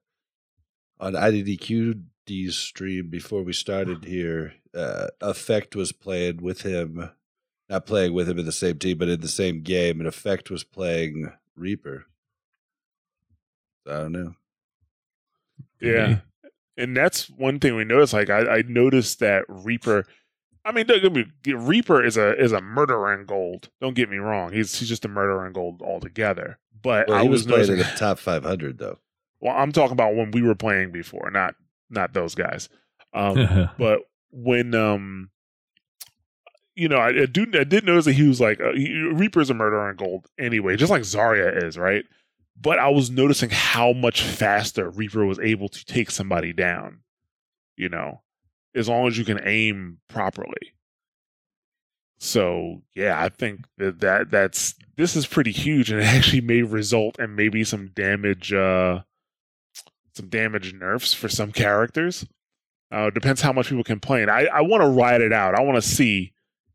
[0.99, 7.11] on IDDQD's stream before we started here, uh, Effect was playing with him.
[7.69, 10.01] Not playing with him in the same team, but in the same game.
[10.01, 12.07] And Effect was playing Reaper.
[13.87, 14.35] I don't know.
[15.81, 16.19] Yeah.
[16.77, 18.13] and that's one thing we noticed.
[18.13, 20.07] Like I, I noticed that Reaper.
[20.65, 21.53] I mean, don't get me.
[21.53, 23.69] Reaper is a is a murderer in gold.
[23.81, 24.53] Don't get me wrong.
[24.53, 26.59] He's he's just a murderer in gold altogether.
[26.81, 28.99] But Well, I was, was playing in the top 500 though.
[29.43, 31.57] Well, I'm talking about when we were playing before, not
[31.91, 32.69] not those guys.
[33.13, 35.32] Um, but when um,
[36.75, 39.55] you know, I, I do I did notice that he was like uh, Reaper's a
[39.55, 42.05] murderer in gold anyway, just like Zarya is, right?
[42.61, 47.01] But I was noticing how much faster Reaper was able to take somebody down.
[47.77, 48.23] You know,
[48.75, 50.75] as long as you can aim properly.
[52.19, 56.63] So yeah, I think that, that that's this is pretty huge, and it actually may
[56.63, 59.01] result in maybe some damage, uh
[60.15, 62.25] some damage nerfs for some characters.
[62.93, 64.29] Uh, depends how much people complain.
[64.29, 65.55] I I want to ride it out.
[65.55, 66.32] I want to see,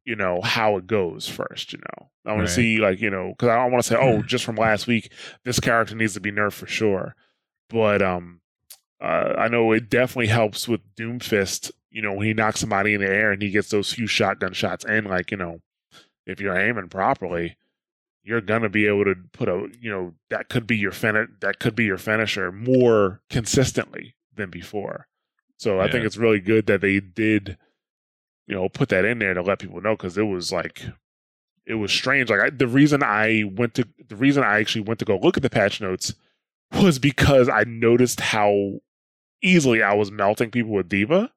[0.08, 1.74] you know, how it goes first.
[1.74, 2.48] You know, I want Right.
[2.48, 4.88] to see like you know because I don't want to say, oh, just from last
[4.88, 5.12] week,
[5.44, 7.14] this character needs to be nerfed for sure.
[7.70, 8.40] But um,
[9.02, 11.72] uh, I know it definitely helps with Doomfist.
[11.92, 14.54] You know, when he knocks somebody in the air and he gets those few shotgun
[14.54, 15.60] shots and like you know,
[16.26, 17.58] if you're aiming properly,
[18.24, 21.60] you're gonna be able to put a you know that could be your fin that
[21.60, 25.08] could be your finisher more consistently than before.
[25.58, 27.58] So I think it's really good that they did,
[28.48, 30.84] you know, put that in there to let people know because it was like,
[31.66, 32.30] it was strange.
[32.30, 35.38] Like I, the reason I went to the reason I actually went to go look
[35.38, 36.14] at the patch notes
[36.82, 38.80] was because I noticed how
[39.42, 41.32] easily I was melting people with D.Va,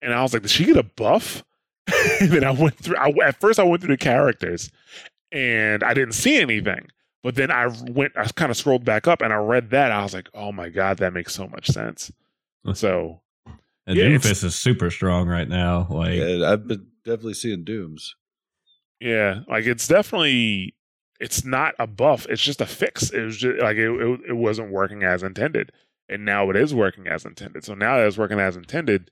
[0.00, 1.44] and I was like, did she get a buff?
[2.20, 2.96] and then I went through.
[2.96, 4.70] I, at first, I went through the characters,
[5.32, 6.88] and I didn't see anything.
[7.22, 9.90] But then I went, I kind of scrolled back up and I read that.
[9.90, 12.12] I was like, oh my God, that makes so much sense.
[12.74, 13.20] So,
[13.88, 15.86] And Yeah, Doomfist is super strong right now.
[15.90, 18.14] Like, Yeah, I've been definitely seeing dooms.
[19.00, 20.74] yeah, like it's definitely,
[21.20, 22.26] it's not a buff.
[22.28, 23.10] It's just a fix.
[23.10, 25.72] It was just like, it, it, it wasn't working as intended.
[26.08, 27.64] And now it is working as intended.
[27.64, 29.10] So now that it's working as intended,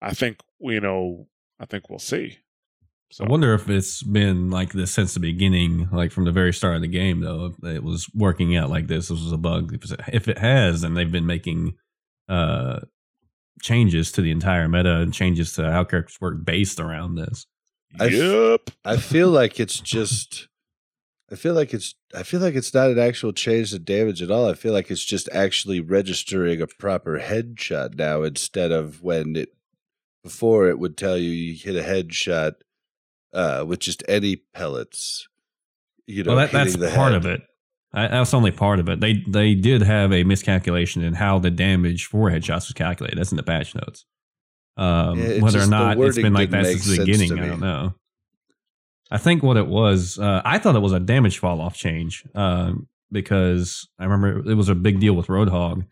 [0.00, 1.26] I think, you know,
[1.58, 2.38] I think we'll see.
[3.10, 6.52] So, I wonder if it's been like this since the beginning, like from the very
[6.52, 7.46] start of the game, though.
[7.62, 9.72] If it was working out like this, this was a bug.
[9.82, 11.74] If it- If it has, then they've been making
[12.28, 12.80] uh,
[13.62, 17.46] changes to the entire meta and changes to how characters work based around this.
[17.98, 18.70] I f- yep.
[18.84, 20.48] I feel like it's just
[21.30, 24.30] I feel like it's I feel like it's not an actual change to damage at
[24.30, 24.48] all.
[24.48, 29.50] I feel like it's just actually registering a proper headshot now instead of when it
[30.22, 32.52] before it would tell you you hit a headshot
[33.32, 35.28] uh with just any pellets.
[36.06, 37.24] You know, well, that, that's the part head.
[37.24, 37.42] of it.
[37.92, 39.00] I, that's only part of it.
[39.00, 43.18] They they did have a miscalculation in how the damage for headshots was calculated.
[43.18, 44.04] That's in the patch notes.
[44.76, 47.94] Um, Yeah, whether or not it's been like that since the beginning, I don't know.
[49.10, 52.24] I think what it was, uh, I thought it was a damage fall off change
[52.34, 55.86] um, because I remember it was a big deal with Roadhog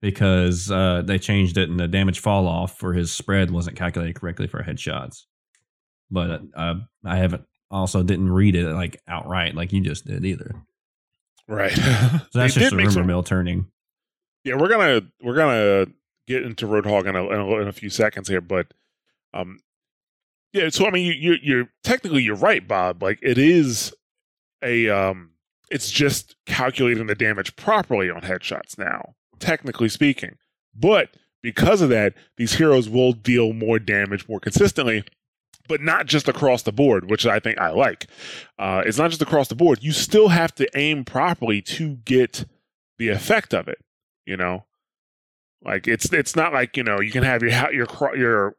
[0.00, 4.14] because uh, they changed it and the damage fall off for his spread wasn't calculated
[4.14, 5.24] correctly for headshots.
[6.08, 6.74] But uh,
[7.04, 10.54] I haven't also didn't read it like outright like you just did either.
[11.48, 11.72] Right.
[12.32, 13.66] So that's just a rumor some- mill turning.
[14.44, 15.86] Yeah, we're gonna we're gonna
[16.26, 18.72] get into Roadhog in a, in a, in a few seconds here, but
[19.34, 19.58] um,
[20.52, 20.68] yeah.
[20.70, 23.02] So I mean, you, you you're technically you're right, Bob.
[23.02, 23.94] Like it is
[24.62, 25.32] a um,
[25.70, 30.36] it's just calculating the damage properly on headshots now, technically speaking.
[30.74, 31.10] But
[31.42, 35.04] because of that, these heroes will deal more damage more consistently.
[35.68, 38.08] But not just across the board, which I think I like.
[38.58, 39.82] Uh, it's not just across the board.
[39.82, 42.46] You still have to aim properly to get
[42.98, 43.78] the effect of it
[44.26, 44.64] you know
[45.64, 48.56] Like it's it's not like you know you can have your your your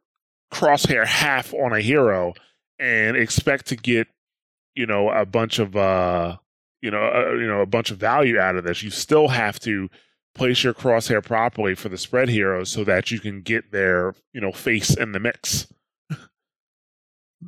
[0.52, 2.32] crosshair half on a hero
[2.78, 4.08] and expect to get
[4.74, 6.36] you know a bunch of uh
[6.80, 8.82] you know uh, you know a bunch of value out of this.
[8.82, 9.88] You still have to
[10.34, 14.40] place your crosshair properly for the spread heroes so that you can get their you
[14.40, 15.66] know face in the mix.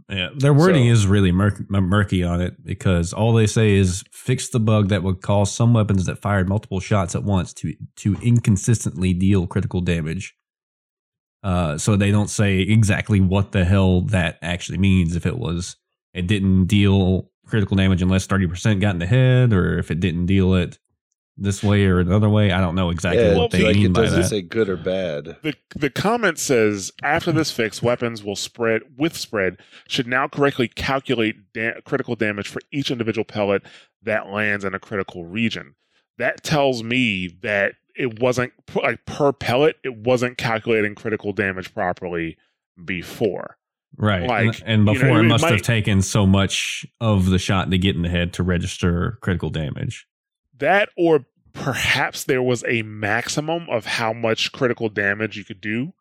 [0.09, 4.05] Yeah, their wording So- is really murky, murky on it because all they say is
[4.13, 7.75] fix the bug that would cause some weapons that fired multiple shots at once to
[7.97, 10.35] to inconsistently deal critical damage.
[11.43, 15.15] Uh, so they don't say exactly what the hell that actually means.
[15.17, 15.77] If it was
[16.15, 20.01] it didn't deal critical damage unless thirty percent got in the head, or if it
[20.01, 20.79] didn't deal it
[21.38, 22.51] this way or another way.
[22.53, 24.29] I don't know exactly yeah, what they like mean it by doesn't that.
[24.29, 25.37] say good or bad.
[25.42, 30.68] The the comment says after this fix, weapons will spread with spread should now correctly
[30.68, 33.62] calculate da- critical damage for each individual pellet
[34.03, 35.75] that lands in a critical region.
[36.18, 42.37] That tells me that it wasn't like per pellet, it wasn't calculating critical damage properly
[42.83, 43.57] before.
[43.99, 44.27] Right.
[44.27, 47.27] Like, and, and you before know, it it must might- have taken so much of
[47.27, 50.07] the shot to get in the head to register critical damage.
[50.59, 55.92] That or perhaps there was a maximum of how much critical damage you could do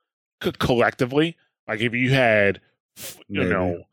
[0.41, 1.37] co- collectively.
[1.67, 2.61] Like if you had,
[3.27, 3.49] you Maybe.
[3.49, 3.83] know,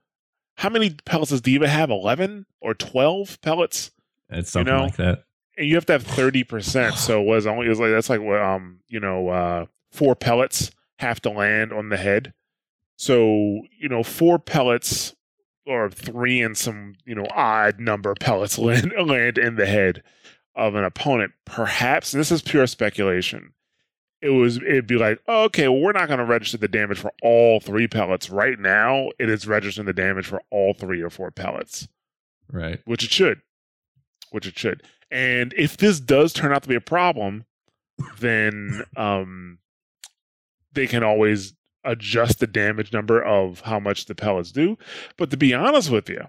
[0.56, 1.90] how many pellets does D.Va have?
[1.90, 3.90] Eleven or twelve pellets?
[4.28, 5.24] It's something know, like that.
[5.58, 8.22] and you have to have 30% so it was only it was like that's like
[8.22, 12.32] what um you know uh four pellets have to land on the head
[12.96, 15.14] so you know four pellets
[15.66, 20.02] or three and some you know odd number pellets land land in the head
[20.54, 23.52] of an opponent perhaps this is pure speculation
[24.20, 26.98] it was it'd be like oh, okay well we're not going to register the damage
[26.98, 31.10] for all three pellets right now it is registering the damage for all three or
[31.10, 31.88] four pellets
[32.50, 32.80] Right.
[32.84, 33.40] which it should,
[34.30, 34.82] which it should.
[35.10, 37.46] And if this does turn out to be a problem,
[38.18, 39.58] then um,
[40.74, 44.76] they can always adjust the damage number of how much the pellets do.
[45.16, 46.26] But to be honest with you,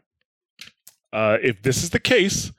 [1.12, 2.54] uh, if this is the case,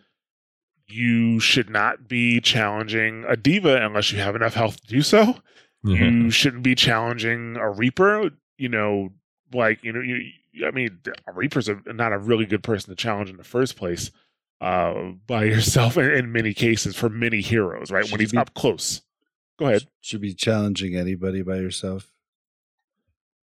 [0.86, 5.36] you should not be challenging a D.Va unless you have enough health to do so
[5.84, 6.24] Mhm.
[6.24, 9.10] you shouldn't be challenging a reaper you know
[9.52, 10.30] like you know you
[10.66, 13.76] i mean a reaper's a, not a really good person to challenge in the first
[13.76, 14.10] place
[14.62, 14.94] uh
[15.26, 19.02] by yourself in, in many cases for many heroes right when he's be- up close
[19.58, 22.12] go ahead Should be challenging anybody by yourself.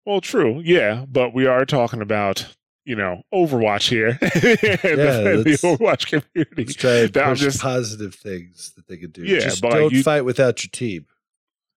[0.04, 6.06] well true yeah but we are talking about you know overwatch here the, the overwatch
[6.06, 9.22] community Let's try and push just- positive things that they could do.
[9.24, 11.06] Yeah, Just but don't you- fight without your team.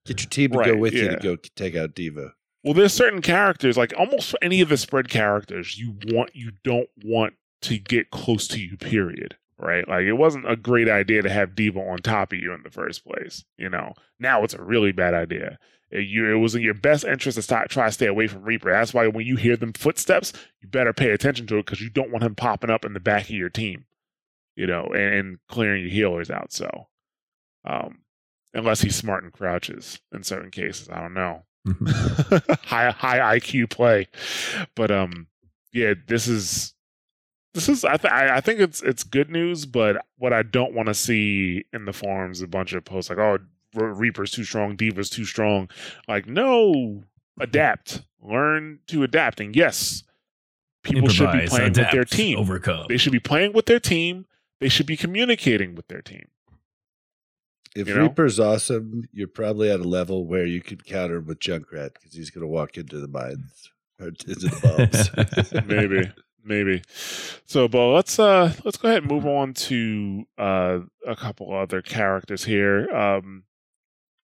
[0.05, 2.33] Get your team to go Right, with you to go take out D.Va.
[2.63, 6.89] Well, there's certain characters, like almost any of the spread characters, you want you don't
[7.03, 9.35] want to get close to you, period.
[9.59, 9.87] Right?
[9.87, 12.69] Like it wasn't a great idea to have D.Va on top of you in the
[12.69, 13.43] first place.
[13.57, 15.57] You know, now it's a really bad idea.
[15.89, 18.43] It, you, it was in your best interest to start, try to stay away from
[18.43, 18.71] Reaper.
[18.71, 21.89] That's why when you hear them footsteps, you better pay attention to it because you
[21.89, 23.85] don't want him popping up in the back of your team,
[24.55, 26.51] you know, and, and clearing your healers out.
[26.51, 26.87] So,
[27.65, 27.99] um,
[28.53, 32.59] unless he's smart and crouches in certain cases, I don't know Mhm.
[32.65, 34.07] high high IQ play.
[34.75, 35.27] But um,
[35.73, 36.73] yeah, this is
[37.53, 39.65] this is I th- I think it's it's good news.
[39.65, 43.19] But what I don't want to see in the forums a bunch of posts like
[43.19, 43.39] oh
[43.73, 45.69] Reaper's too strong, D.Va's too strong.
[46.07, 47.03] Like no,
[47.39, 50.03] adapt, learn to adapt, and yes,
[50.83, 52.39] people should be Improvise, playing with their team.
[52.39, 52.85] Overcome.
[52.89, 54.25] They should be playing with their team.
[54.59, 56.27] They should be communicating with their team.
[57.75, 58.01] If You know?
[58.03, 62.13] Reaper's awesome, you're probably at a level where you could counter him with Junkrat because
[62.13, 65.65] he's going to walk into the mines or into the bombs.
[65.67, 66.11] maybe
[66.43, 66.81] maybe
[67.45, 71.81] so but let's uh let's go ahead and move on to uh a couple other
[71.81, 73.43] characters here um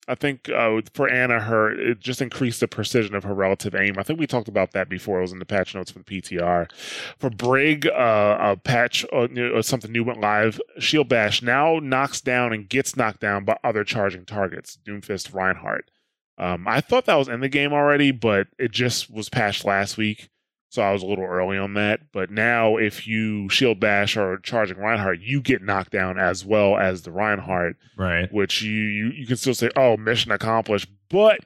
[0.08, 3.96] I think uh, for Ana, her it just increased the precision of her relative aim.
[3.98, 5.20] I think we talked about that before.
[5.20, 6.70] It was in the patch notes for the PTR.
[7.18, 10.60] For Brig, uh, a patch or, new- uh, something new went live.
[10.78, 14.78] Shield Bash now knocks down and gets knocked down by other charging targets.
[14.86, 15.90] Doomfist, Reinhardt.
[16.38, 19.98] Um, I thought that was in the game already, but it just was patched last
[19.98, 20.30] week,
[20.74, 22.12] so I was a little early on that.
[22.12, 26.78] But now, if you shield bash or charging Reinhardt, you get knocked down as well
[26.78, 28.28] as the Reinhardt, right.
[28.34, 31.42] which you you, you can still say, "Oh, mission accomplished." But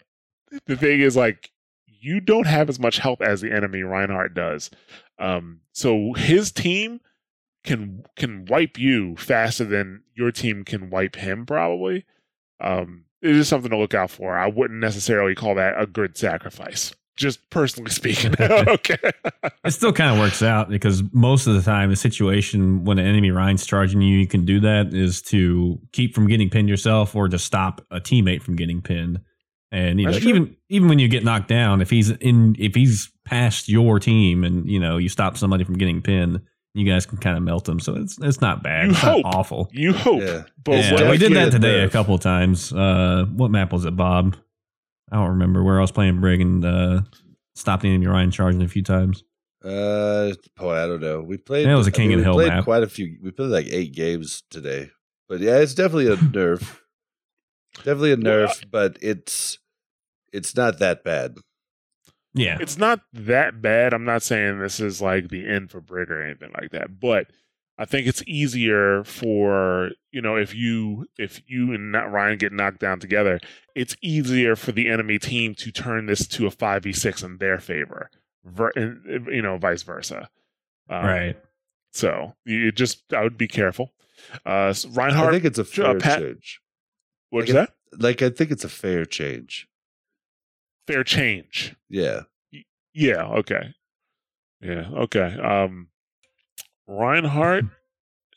[0.65, 1.51] the thing is, like,
[1.85, 4.69] you don't have as much health as the enemy Reinhardt does.
[5.19, 7.01] Um, so his team
[7.65, 12.05] can can wipe you faster than your team can wipe him, probably.
[12.61, 14.37] Um, it is something to look out for.
[14.37, 18.33] I wouldn't necessarily call that a good sacrifice, just personally speaking.
[18.39, 18.97] okay.
[19.65, 23.05] It still kind of works out because most of the time, the situation when an
[23.05, 27.15] enemy Rein's charging you, you can do that is to keep from getting pinned yourself
[27.15, 29.19] or to stop a teammate from getting pinned.
[29.71, 33.11] And you know, even even when you get knocked down, if he's in, if he's
[33.25, 36.39] past your team, and you know you stop somebody from getting pinned,
[36.73, 37.81] you guys can kind of melt them.
[37.81, 38.85] So it's it's not bad.
[38.85, 39.25] You it's hope.
[39.25, 39.69] not awful.
[39.73, 40.43] You hope, Yeah.
[40.63, 42.71] but Yeah, we did that today a couple of times.
[42.71, 44.37] Uh, what map was it, Bob?
[45.11, 47.01] I don't remember where I was playing Brig and uh,
[47.55, 49.23] stopped the enemy Rein charging a few times.
[49.63, 51.21] Uh, boy, I don't know.
[51.21, 51.65] We played.
[51.65, 52.63] Yeah, it was a King mean, of the we Hill played map.
[52.63, 53.17] Quite a few.
[53.21, 54.91] We played like eight games today,
[55.27, 56.79] but yeah, it's definitely a nerf.
[57.77, 59.57] Definitely a Well, nerf, but it's
[60.31, 61.35] it's not that bad.
[62.33, 63.93] Yeah, it's not that bad.
[63.93, 67.27] I'm not saying this is like the end for Brig or anything like that, but
[67.77, 72.51] I think it's easier for you know if you if you and not Rein get
[72.51, 73.39] knocked down together,
[73.75, 77.37] it's easier for the enemy team to turn this to a five v six in
[77.37, 78.09] their favor,
[78.43, 80.29] ver- and, you know, vice versa.
[80.89, 81.37] Um, right.
[81.91, 83.91] So you just I would be careful.
[84.45, 86.61] Uh, so I think it's a uh, fair Pat- change.
[87.29, 87.99] what's like that?
[87.99, 89.67] Like I think it's a fair change.
[90.87, 91.75] Fair change.
[91.89, 92.21] Yeah.
[92.93, 93.23] Yeah.
[93.27, 93.73] Okay.
[94.61, 94.89] Yeah.
[94.93, 95.37] Okay.
[95.39, 95.89] Um,
[96.87, 97.65] Reinhardt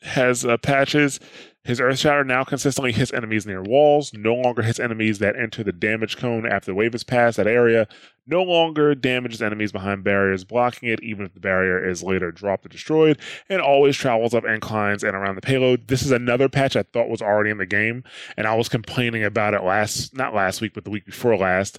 [0.03, 1.19] has uh, patches.
[1.63, 4.11] His Earth Shatter now consistently hits enemies near walls.
[4.15, 7.45] No longer hits enemies that enter the damage cone after the wave has passed that
[7.45, 7.87] area.
[8.25, 12.65] No longer damages enemies behind barriers blocking it, even if the barrier is later dropped
[12.65, 13.19] or destroyed.
[13.47, 15.87] And always travels up inclines and around the payload.
[15.87, 18.03] This is another patch I thought was already in the game,
[18.35, 21.77] and I was complaining about it last, not last week, but the week before last.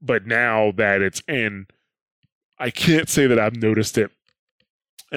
[0.00, 1.66] But now that it's in,
[2.60, 4.12] I can't say that I've noticed it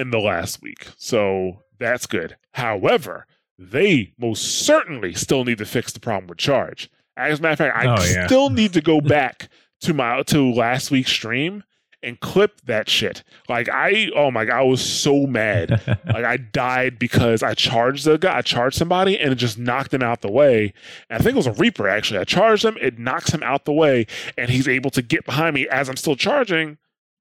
[0.00, 0.86] in the last week.
[0.96, 2.36] So that's good.
[2.52, 3.26] However,
[3.58, 6.90] they most certainly still need to fix the problem with charge.
[7.16, 8.26] As a matter of fact, I Oh, yeah.
[8.26, 9.48] still need to go back
[9.82, 11.64] to my to last week's stream
[12.02, 13.22] and clip that shit.
[13.48, 15.82] Like I oh my god, I was so mad.
[16.06, 19.92] like I died because I charged the guy, I charged somebody and it just knocked
[19.92, 20.72] him out the way.
[21.10, 22.20] And I think it was a Reaper actually.
[22.20, 24.06] I charged him, it knocks him out the way,
[24.38, 26.78] and he's able to get behind me as I'm still charging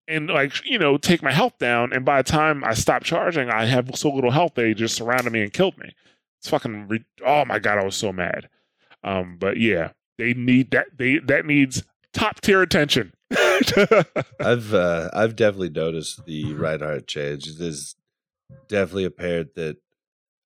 [0.10, 1.94] and like you know take my health down.
[1.94, 5.32] And by the time I stop charging, I have so little health they just surrounded
[5.32, 5.94] me and killed me.
[6.40, 8.50] It's fucking re- oh my god, I was so mad.
[9.04, 10.88] Um, but yeah, they need that.
[10.98, 11.84] They that needs
[12.14, 13.14] top tier attention.
[14.40, 17.56] I've uh, I've definitely noticed the Reinhardt change.
[17.58, 17.96] There's
[18.68, 19.78] definitely apparent that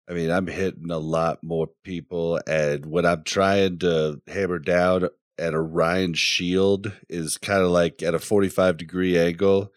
[0.09, 5.09] I mean I'm hitting a lot more people, and when I'm trying to hammer down
[5.37, 9.71] at a Rein shield is kind of like at a 45 degree angle,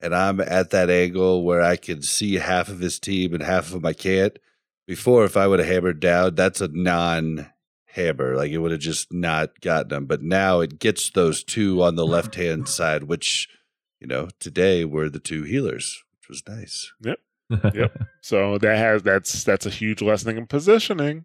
[0.00, 3.66] and I'm at that angle where I can see half of his team and half
[3.66, 4.38] of them I can't.
[4.86, 7.50] Before, if I would have hammered down, that's a non
[7.86, 8.36] hammer.
[8.36, 10.06] Like it would have just not gotten them.
[10.06, 13.48] But now it gets those two on the left hand side, which,
[14.00, 16.92] you know, today were the two healers, which was nice.
[17.02, 17.18] Yep.
[17.74, 18.02] yep.
[18.22, 21.24] So that has that's that's a huge lesson in positioning.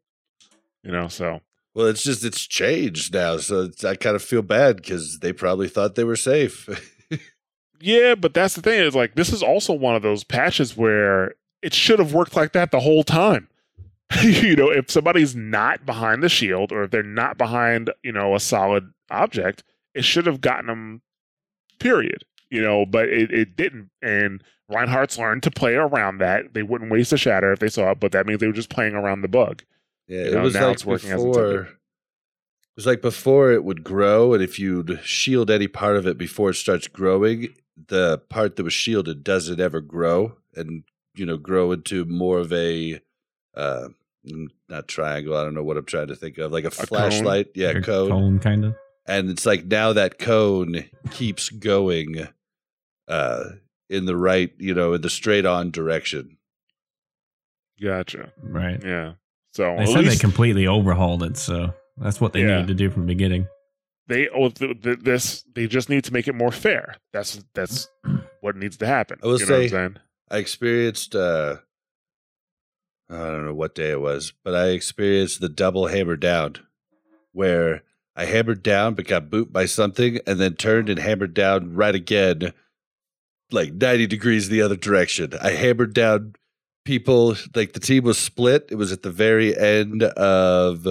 [0.84, 1.42] You know, so
[1.76, 3.38] Well, it's just, it's changed now.
[3.38, 6.70] So I kind of feel bad because they probably thought they were safe.
[7.80, 11.34] yeah, but that's the thing is like this is also one of those patches where
[11.62, 13.48] it should have worked like that the whole time.
[14.22, 18.36] you know, if somebody's not behind the shield or if they're not behind, you know,
[18.36, 19.64] a solid object,
[19.96, 21.02] it should have gotten them.
[21.80, 22.24] Period.
[22.50, 23.90] You know, but it, it didn't.
[24.02, 26.54] And Reinhardt's learned to play around that.
[26.54, 28.70] They wouldn't waste a shatter if they saw it, but that means they were just
[28.70, 29.64] playing around the bug.
[30.08, 31.56] Yeah, You it know, was now like before.
[31.56, 36.18] It was like before it would grow, and if you'd shield any part of it
[36.18, 37.50] before it starts growing,
[37.88, 40.84] the part that was shielded doesn't ever grow, and
[41.16, 43.00] you know, grow into more of a
[43.56, 43.90] uh,
[44.70, 45.38] not triangle.
[45.38, 46.86] I don't know what I'm trying to think of, like a, cone?
[46.88, 47.50] flashlight.
[47.54, 48.10] Yeah, Like a cone.
[48.10, 48.76] cone kind of.
[49.06, 52.28] And it's like now that cone keeps going
[53.08, 53.44] uh,
[53.90, 56.38] in the right, you know, in the straight on direction.
[57.82, 58.32] Gotcha.
[58.42, 58.82] Right.
[58.84, 59.14] Yeah.
[59.54, 62.62] So They at said they completely overhauled it, so that's what they Yeah.
[62.62, 63.48] needed to do from the beginning.
[64.08, 66.96] they oh th- th- this they just need to make it more fair.
[67.14, 67.88] That's that's
[68.42, 69.20] what needs to happen.
[69.24, 70.02] I will you know what I'm say-
[70.32, 71.58] I experienced uh
[73.10, 76.56] I don't know what day it was, but I experienced the double hammer down
[77.32, 77.84] where
[78.16, 81.94] I hammered down but got booped by something and then turned and hammered down right
[81.96, 82.54] again
[83.52, 85.34] like 90 degrees the other direction.
[85.42, 86.34] I hammered down
[86.86, 88.68] people like the team was split.
[88.72, 90.88] It was at the very end of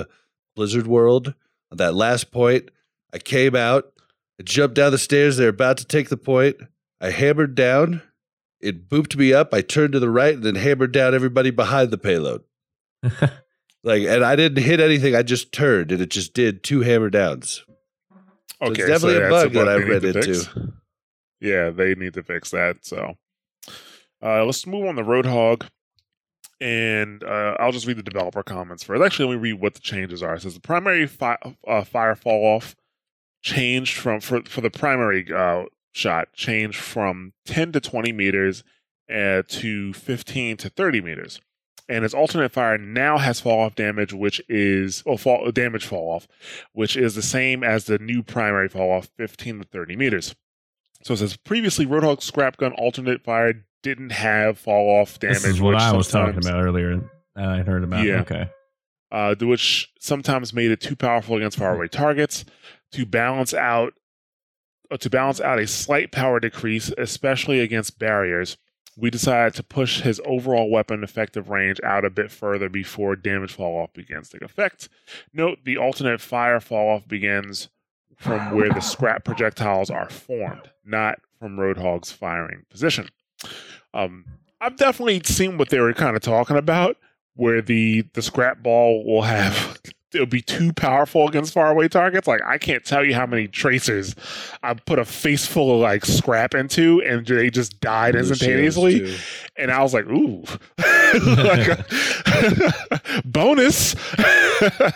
[0.57, 1.35] Blizzard World.
[1.71, 2.71] On that last point,
[3.15, 3.93] I came out,
[4.39, 6.57] I jumped down the stairs, they're about to take the point.
[7.01, 8.03] I hammered down,
[8.61, 9.53] it booped me up.
[9.55, 12.43] I turned to the right and then hammered down everybody behind the payload.
[13.85, 15.17] Like, and I didn't hit anything.
[15.17, 17.65] I just turned, and it just did two hammer downs.
[18.61, 20.35] Okay, so it's definitely a bug that I they need ran into.
[20.35, 20.57] fix.
[21.41, 22.77] Yeah, they need to fix that.
[22.83, 23.17] So
[24.23, 25.69] uh, let's move on to Roadhog.
[26.63, 29.03] And uh, I'll just read the developer comments first.
[29.03, 30.37] Actually, let me read what the changes are.
[30.37, 32.77] It says the primary fi- uh, fire fall off
[33.43, 38.63] changed from for for the primary uh, shot changed from 10 to 20 meters
[39.13, 41.41] uh, to 15 to 30 meters.
[41.89, 46.15] And its alternate fire now has fall off damage, which is or fall damage fall
[46.15, 46.29] off,
[46.75, 50.37] which is the same as the new primary fall off, 15 to 30 meters.
[51.03, 55.39] So it says previously Roadhog scrap gun alternate fire didn't have fall off damage.
[55.39, 57.03] This is what which I was talking about earlier.
[57.37, 58.05] I heard about.
[58.05, 58.21] Yeah.
[58.21, 58.49] Okay.
[59.11, 62.45] uh, which sometimes made it too powerful against faraway targets.
[62.93, 63.95] To balance out,
[64.91, 68.59] uh, to balance out a slight power decrease, especially against barriers,
[68.99, 73.55] we decided to push his overall weapon effective range out a bit further before damage
[73.55, 74.91] fall off begins to take effect.
[75.33, 77.71] Note the alternate fire fall off begins
[78.17, 83.09] from where the scrap projectiles are formed, not from Roadhog's firing position.
[83.95, 84.25] Um,
[84.61, 86.97] I've definitely seen what they were kind of talking about,
[87.35, 89.81] where the the scrap ball will have
[90.15, 92.27] it'll be too powerful against faraway targets.
[92.27, 94.15] Like I can't tell you how many tracers
[94.63, 99.17] I put a face full of like scrap into, and they just died instantaneously.
[99.57, 100.45] And I was like, ooh,
[101.27, 101.79] like
[103.25, 103.95] bonus.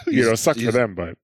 [0.06, 1.16] you know, sucks for them, but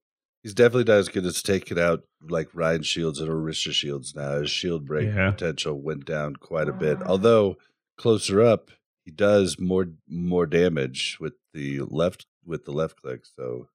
[0.43, 4.41] He's definitely not as good as taking out like Rein Shields and Orisa Shields now.
[4.41, 5.31] His shield break Yeah.
[5.31, 7.01] potential went down quite a bit.
[7.03, 7.55] Although
[7.97, 8.69] closer up,
[9.05, 13.21] he does more more damage with the left with the left click.
[13.25, 13.67] So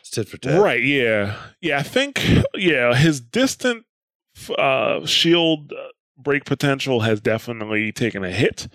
[0.00, 0.60] it's tit for tat.
[0.60, 1.36] Right, yeah.
[1.60, 2.22] Yeah, I think
[2.54, 3.84] yeah, his distant
[4.56, 8.68] uh shield uh, break potential has definitely taken a hit,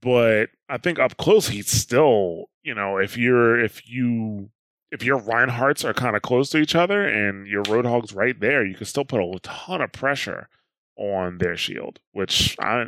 [0.00, 4.50] but I think up close he's still, you know, if you're if you
[4.92, 8.64] if your Reinhardts are kind of close to each other and your Roadhog's right there,
[8.64, 10.50] you can still put a ton of pressure
[10.96, 12.84] on their shield, which I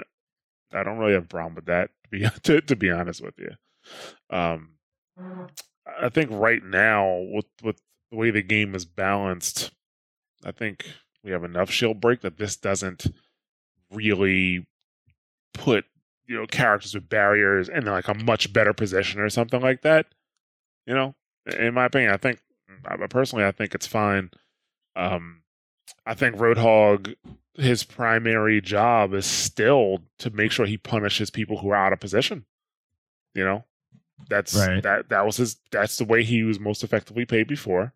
[0.72, 3.34] I don't really have a problem with that to be to, to be honest with
[3.38, 3.52] you.
[4.30, 4.74] Um
[6.02, 7.80] I think right now with with
[8.10, 9.72] the way the game is balanced,
[10.44, 10.84] I think
[11.24, 13.06] we have enough shield break that this doesn't
[13.90, 14.66] really
[15.54, 15.86] put
[16.26, 20.06] you know characters with barriers in like a much better position or something like that.
[20.86, 21.14] You know,
[21.46, 22.40] in my opinion, I think
[23.10, 24.30] personally I think it's fine.
[24.96, 25.42] Um,
[26.06, 27.14] I think Roadhog
[27.56, 32.00] his primary job is still to make sure he punishes people who are out of
[32.00, 32.44] position.
[33.34, 33.64] You know,
[34.28, 34.82] that's Right.
[34.82, 37.92] that that was his that's the way he was most effectively played before,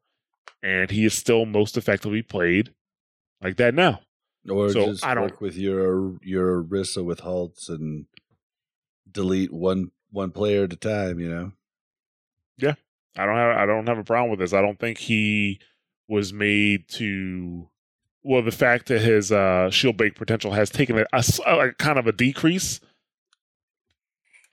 [0.62, 2.72] and he is still most effectively played
[3.42, 4.02] like that now.
[4.48, 8.06] Or So, just I don't- work with your your Orisa with halts and
[9.10, 11.18] delete one one player at a time.
[11.20, 11.52] You know.
[13.16, 14.52] I don't have I don't have a problem with this.
[14.52, 15.60] I don't think he
[16.08, 17.68] was made to.
[18.22, 22.06] Well, the fact that his uh, shield break potential has taken a like kind of
[22.06, 22.80] a decrease,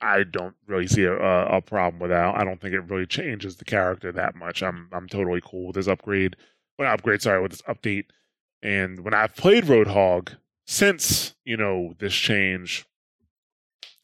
[0.01, 2.35] I don't really see a, a, a problem with that.
[2.35, 4.61] I don't think it really changes the character that much.
[4.61, 6.35] I'm I'm totally cool with this upgrade.
[6.77, 8.05] Well, upgrade, sorry, with this update.
[8.61, 10.35] And when I've played Roadhog
[10.65, 12.85] since you know this change,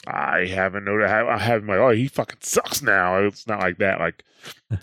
[0.08, 1.12] I haven't noticed.
[1.12, 3.18] I haven't like, oh, he fucking sucks now.
[3.20, 4.00] It's not like that.
[4.00, 4.24] Like,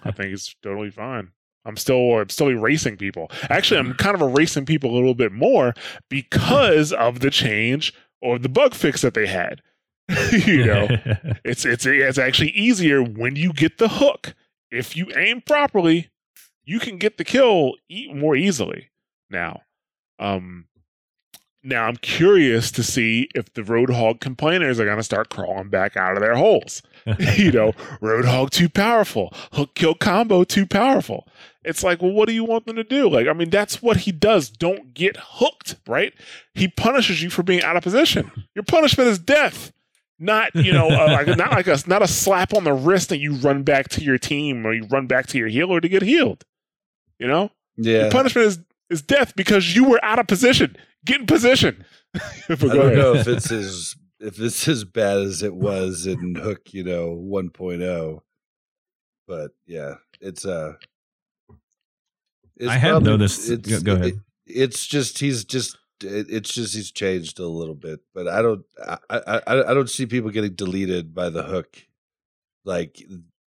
[0.04, 1.32] I think it's totally fine.
[1.64, 3.30] I'm still, I'm still erasing people.
[3.50, 5.74] Actually, I'm kind of erasing people a little bit more
[6.08, 7.92] because of the change
[8.22, 9.60] or the bug fix that they had.
[10.32, 10.88] you know,
[11.44, 14.34] it's it's it's actually easier when you get the hook.
[14.70, 16.08] If you aim properly,
[16.64, 17.74] you can get the kill
[18.14, 18.90] more easily
[19.30, 19.62] now.
[20.18, 20.67] Um,
[21.62, 25.96] now I'm curious to see if the Roadhog complainers are going to start crawling back
[25.96, 26.82] out of their holes.
[27.36, 31.26] you know, Roadhog too powerful, hook kill combo too powerful.
[31.64, 33.10] It's like, well, what do you want them to do?
[33.10, 34.48] Like, I mean, that's what he does.
[34.48, 36.14] Don't get hooked, right?
[36.54, 38.30] He punishes you for being out of position.
[38.54, 39.72] Your punishment is death.
[40.20, 43.20] Not you know, uh, like not like a not a slap on the wrist and
[43.20, 46.02] you run back to your team or you run back to your healer to get
[46.02, 46.44] healed.
[47.20, 48.02] You know, Yeah.
[48.02, 48.58] your punishment is
[48.90, 50.76] is death because you were out of position.
[51.08, 51.84] Get in position.
[52.14, 52.20] I
[52.54, 52.96] don't ahead.
[52.98, 57.16] know if it's as if it's as bad as it was in Hook, you know,
[57.16, 58.20] 1.0.
[59.26, 60.74] But yeah, it's uh
[62.56, 64.06] it's I have probably- noticed- It's, go- go ahead.
[64.06, 68.64] it- it's just he's just it's just he's changed a little bit, but I don't
[68.86, 71.76] I, I I I don't see people getting deleted by the hook.
[72.64, 73.00] Like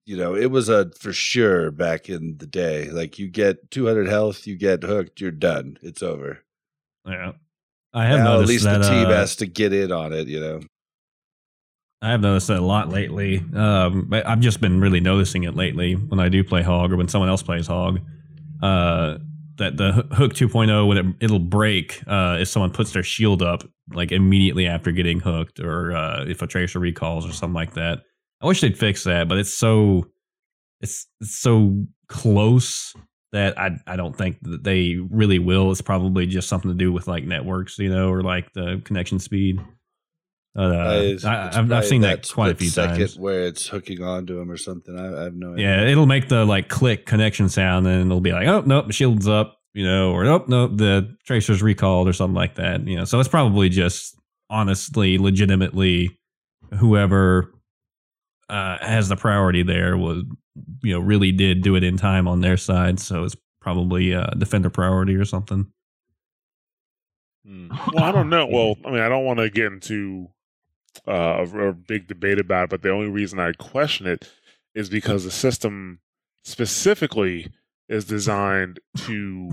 [0.06, 2.90] you know, it was a for sure back in the day.
[2.90, 5.78] Like you get 200 health, you get hooked, you're done.
[5.82, 6.40] It's over.
[7.06, 7.32] yeah.
[7.98, 10.28] I have Now, at least that the team uh, has to get in on it.
[10.28, 10.60] You know.
[12.00, 13.42] I have noticed that a lot lately.
[13.54, 17.08] Um, I've just been really noticing it lately when I do play Hog or when
[17.08, 18.00] someone else plays Hog.
[18.62, 19.18] Uh,
[19.56, 23.64] that the Hook 2.0 when it, it'll break uh, if someone puts their shield up
[23.92, 28.02] like immediately after getting hooked, or uh, if a tracer recalls or something like that.
[28.40, 30.06] I wish they'd fix that, but it's so
[30.80, 32.94] it's, it's so close
[33.32, 35.70] that I I don't think that they really will.
[35.70, 39.18] It's probably just something to do with like networks, you know, or like the connection
[39.18, 39.60] speed.
[40.56, 43.16] Uh, I, I've, I've seen that quite a few second times.
[43.16, 44.98] where it's hooking onto him or something.
[44.98, 45.66] I, I have no idea.
[45.66, 48.92] Yeah, it'll make the like click connection sound, and it'll be like, oh nope, the
[48.92, 52.84] shield's up, you know, or nope, nope, the tracer's recalled or something like that.
[52.88, 54.18] You know, so it's probably just
[54.50, 56.18] honestly, legitimately,
[56.74, 57.54] whoever
[58.48, 60.24] uh, has the priority there was,
[60.82, 63.00] you know, really did do it in time on their side.
[63.00, 65.66] So it's probably uh, defender priority or something.
[67.46, 67.68] Hmm.
[67.92, 68.46] Well, I don't know.
[68.50, 70.28] Well, I mean, I don't want to get into
[71.06, 74.30] uh, a, a big debate about it, but the only reason I question it
[74.74, 76.00] is because the system
[76.44, 77.52] specifically
[77.88, 79.50] is designed to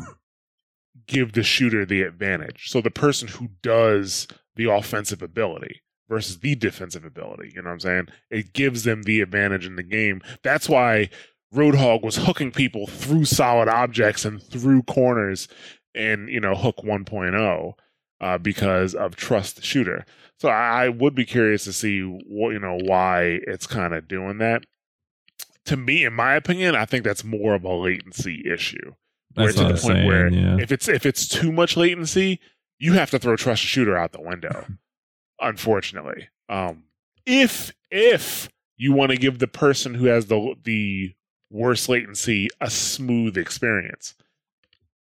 [1.07, 2.69] give the shooter the advantage.
[2.69, 7.73] So the person who does the offensive ability versus the defensive ability, you know what
[7.73, 8.07] I'm saying?
[8.29, 10.21] It gives them the advantage in the game.
[10.43, 11.09] That's why
[11.53, 15.47] Roadhog was hooking people through solid objects and through corners
[15.93, 17.73] in, you know, Hook 1.0
[18.21, 20.05] uh, because of trust shooter.
[20.37, 24.37] So I would be curious to see what you know why it's kind of doing
[24.39, 24.65] that.
[25.65, 28.93] To me, in my opinion, I think that's more of a latency issue.
[29.33, 30.07] Where That's to the point saying.
[30.07, 30.57] where yeah.
[30.59, 32.39] if it's if it's too much latency,
[32.79, 34.65] you have to throw trust shooter out the window.
[35.39, 36.83] Unfortunately, um,
[37.25, 41.13] if if you want to give the person who has the the
[41.49, 44.15] worst latency a smooth experience,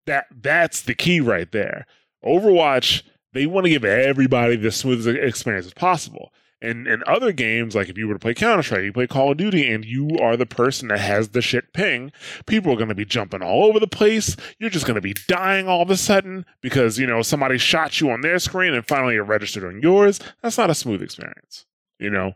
[0.06, 1.86] that that's the key right there.
[2.24, 6.32] Overwatch, they want to give everybody the smoothest experience as possible.
[6.64, 9.30] And in other games, like if you were to play Counter Strike, you play Call
[9.30, 12.10] of Duty, and you are the person that has the shit ping,
[12.46, 14.34] people are going to be jumping all over the place.
[14.58, 18.00] You're just going to be dying all of a sudden because you know somebody shot
[18.00, 20.20] you on their screen and finally it registered on yours.
[20.42, 21.66] That's not a smooth experience.
[21.98, 22.32] You know,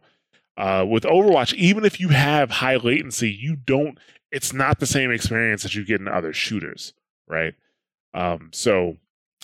[0.59, 3.99] uh, with Overwatch, even if you have high latency, you don't.
[4.31, 6.93] It's not the same experience that you get in other shooters,
[7.27, 7.55] right?
[8.13, 8.99] Um, so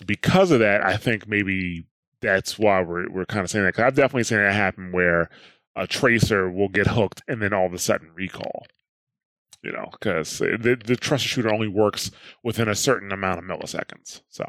[0.05, 1.87] because of that, I think maybe
[2.25, 3.75] that's why we're we're kind of saying that.
[3.75, 5.29] Because I've definitely seen that happen where
[5.77, 8.67] a tracer will get hooked and then all of a sudden recall.
[9.63, 12.11] You know, because the the trusted shooter only works
[12.43, 14.23] within a certain amount of milliseconds.
[14.29, 14.45] So,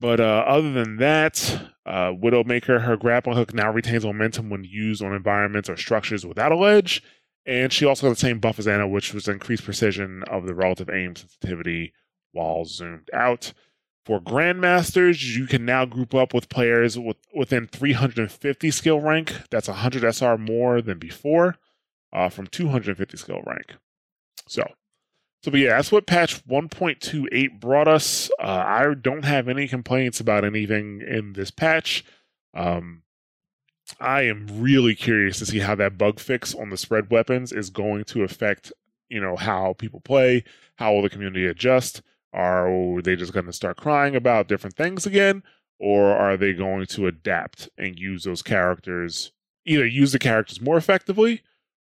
[0.00, 5.02] but uh, other than that, uh, Widowmaker, her grappling hook now retains momentum when used
[5.02, 7.02] on environments or structures without a ledge,
[7.46, 10.54] and she also has the same buff as Ana, which was increased precision of the
[10.54, 11.94] relative aim sensitivity
[12.32, 13.52] while zoomed out.
[14.04, 19.32] For Grandmasters, you can now group up with players with, within 350 skill rank.
[19.50, 21.56] That's 100 SR more than before,
[22.12, 23.76] uh, from 250 skill rank.
[24.48, 24.64] So,
[25.44, 28.28] so but yeah, that's what patch 1.28 brought us.
[28.40, 32.04] Uh, I don't have any complaints about anything in this patch.
[32.54, 33.02] Um,
[34.00, 37.70] I am really curious to see how that bug fix on the spread weapons is
[37.70, 38.72] going to affect,
[39.08, 40.42] you know, how people play,
[40.76, 42.02] how will the community adjust.
[42.32, 45.42] Are they just going to start crying about different things again?
[45.78, 49.32] Or are they going to adapt and use those characters,
[49.66, 51.42] either use the characters more effectively,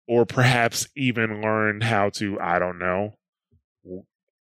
[0.07, 3.13] or perhaps even learn how to, I don't know,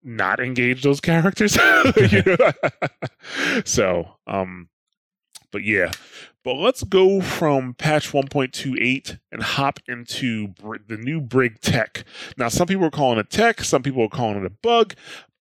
[0.02, 1.56] not engage those characters?
[3.64, 4.68] So, um,
[5.50, 5.92] but yeah.
[6.44, 12.04] But let's go from patch 1.28 and hop into br- the new Brig tech.
[12.36, 14.94] Now, some people are calling it tech, some people are calling it a bug.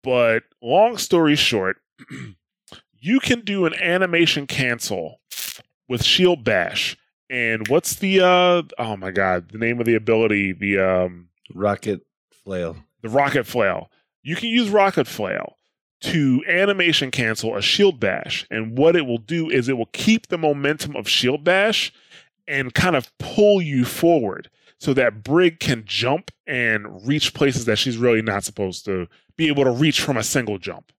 [0.02, 1.76] But long story short,
[2.98, 5.20] you can do an animation cancel
[5.88, 6.96] with Shield Bash.
[7.30, 12.02] And what's the uh oh my god, the name of the ability, the um Rocket
[12.44, 12.76] flail.
[13.02, 13.90] the rocket flail.
[14.22, 15.56] You can use rocket flail
[16.02, 18.46] to animation cancel a shield bash.
[18.50, 21.92] And what it will do is it will keep the momentum of shield bash
[22.48, 24.50] and kind of pull you forward
[24.82, 29.06] so that Brig can jump and reach places that she's really not supposed to
[29.36, 30.90] be able to reach from a single jump.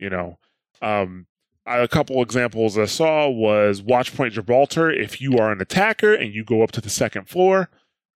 [0.00, 0.38] You know,
[0.82, 1.28] um,
[1.64, 4.90] a couple examples I saw was Watchpoint Gibraltar.
[4.90, 7.70] If you are an attacker and you go up to the second floor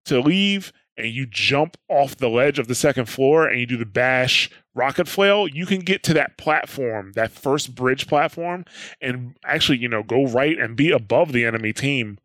[0.07, 3.77] to leave and you jump off the ledge of the second floor and you do
[3.77, 8.65] the bash rocket flail, you can get to that platform, that first bridge platform,
[9.01, 12.19] and actually, you know, go right and be above the enemy team.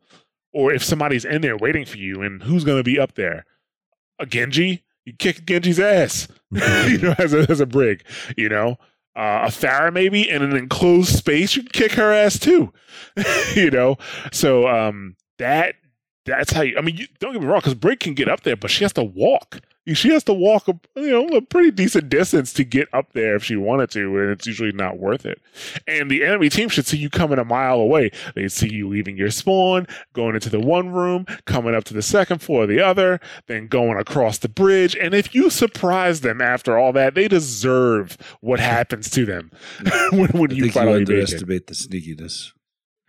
[0.52, 3.44] Or if somebody's in there waiting for you, and who's going to be up there?
[4.18, 4.84] A Genji?
[5.04, 8.04] You kick Genji's ass, you know, as a, as a brig,
[8.36, 8.76] you know?
[9.16, 12.72] Uh, a Pharah maybe in an enclosed space, you kick her ass too,
[13.54, 13.96] you know?
[14.32, 15.74] So um, that
[16.26, 16.76] that's how you.
[16.76, 18.84] I mean, you, don't get me wrong, because Brig can get up there, but she
[18.84, 19.60] has to walk.
[19.92, 23.34] She has to walk a you know a pretty decent distance to get up there
[23.34, 25.40] if she wanted to, and it's usually not worth it.
[25.88, 28.10] And the enemy team should see you coming a mile away.
[28.34, 32.02] They see you leaving your spawn, going into the one room, coming up to the
[32.02, 34.94] second floor, the other, then going across the bridge.
[34.94, 39.50] And if you surprise them after all that, they deserve what happens to them
[40.12, 41.08] when, when you you finally it.
[41.08, 42.52] underestimate the sneakiness.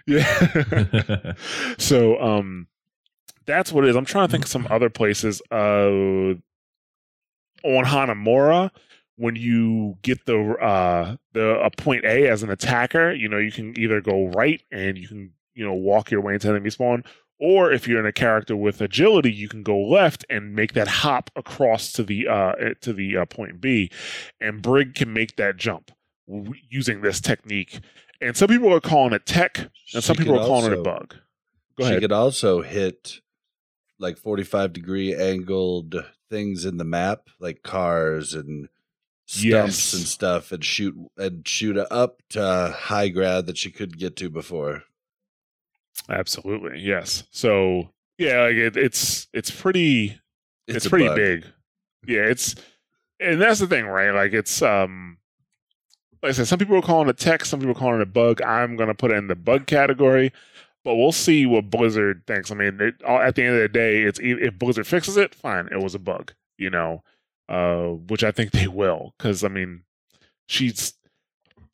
[0.07, 1.33] Yeah.
[1.77, 2.67] so um
[3.45, 3.95] that's what it is.
[3.95, 5.41] I'm trying to think of some other places.
[5.51, 6.35] Uh
[7.63, 8.71] on Hanamura,
[9.17, 13.51] when you get the uh the a point A as an attacker, you know, you
[13.51, 17.03] can either go right and you can, you know, walk your way into enemy spawn,
[17.39, 20.87] or if you're in a character with agility, you can go left and make that
[20.87, 23.91] hop across to the uh to the uh, point B,
[24.39, 25.91] and Brig can make that jump
[26.69, 27.79] using this technique.
[28.21, 31.15] And some people are calling it tech, and some people are calling it a bug.
[31.77, 32.01] Go she ahead.
[32.01, 33.19] could also hit
[34.01, 35.95] like 45 degree angled
[36.29, 38.67] things in the map, like cars and
[39.25, 39.93] stumps Yes.
[39.93, 44.29] and stuff, and shoot and shoot up to high ground that she couldn't get to
[44.29, 44.83] before.
[46.09, 47.23] Absolutely, yes.
[47.31, 50.19] So yeah, like it, it's it's pretty
[50.67, 51.15] it's, a pretty bug.
[51.15, 51.45] big.
[52.07, 52.55] Yeah, it's
[53.19, 54.11] and that's the thing, right?
[54.11, 55.17] Like it's um
[56.23, 58.07] like I said, some people are calling it tech, some people are calling it a
[58.07, 58.41] bug.
[58.41, 60.31] I'm gonna put it in the bug category,
[60.83, 62.51] but we'll see what Blizzard thinks.
[62.51, 65.17] I mean, it, all- at the end of the day, it's e- if Blizzard fixes
[65.17, 67.03] it, fine, it was a bug, you know,
[67.49, 69.83] uh, which I think they will, because I mean,
[70.47, 70.93] she's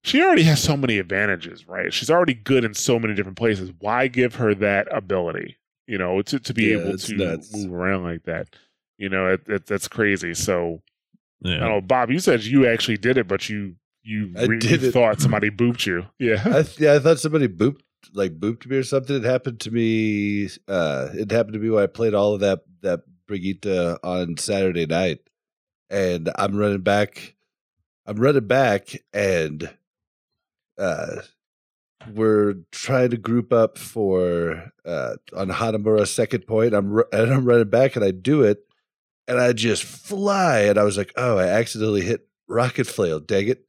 [0.04, 1.94] she already has so many advantages, right?
[1.94, 3.72] She's already good in so many different places.
[3.80, 7.54] Why give her that ability, you know, to to be Yeah, able to nuts.
[7.56, 8.48] move around like that?
[8.98, 10.34] You know, it, it, that's crazy.
[10.34, 10.82] So.
[11.46, 14.58] I don't know, Bob, you said you actually did it, but you you, I re-
[14.58, 14.92] did you it.
[14.92, 16.08] thought somebody booped you.
[16.18, 16.42] Yeah.
[16.44, 17.82] I th- yeah, I thought somebody booped
[18.14, 19.16] like booped me or something.
[19.16, 20.50] It happened to me.
[20.68, 24.86] Uh, it happened to me when I played all of that that Brigitte on Saturday
[24.86, 25.20] night,
[25.90, 27.36] and I'm running back.
[28.06, 29.70] I'm running back, and
[30.78, 31.22] uh,
[32.14, 36.74] we're trying to group up for uh on Hanamura second point.
[36.74, 38.60] I'm and I'm running back, and I do it,
[39.28, 43.20] and I just fly, and I was like, oh, I accidentally hit rocket flail.
[43.20, 43.66] Dang it!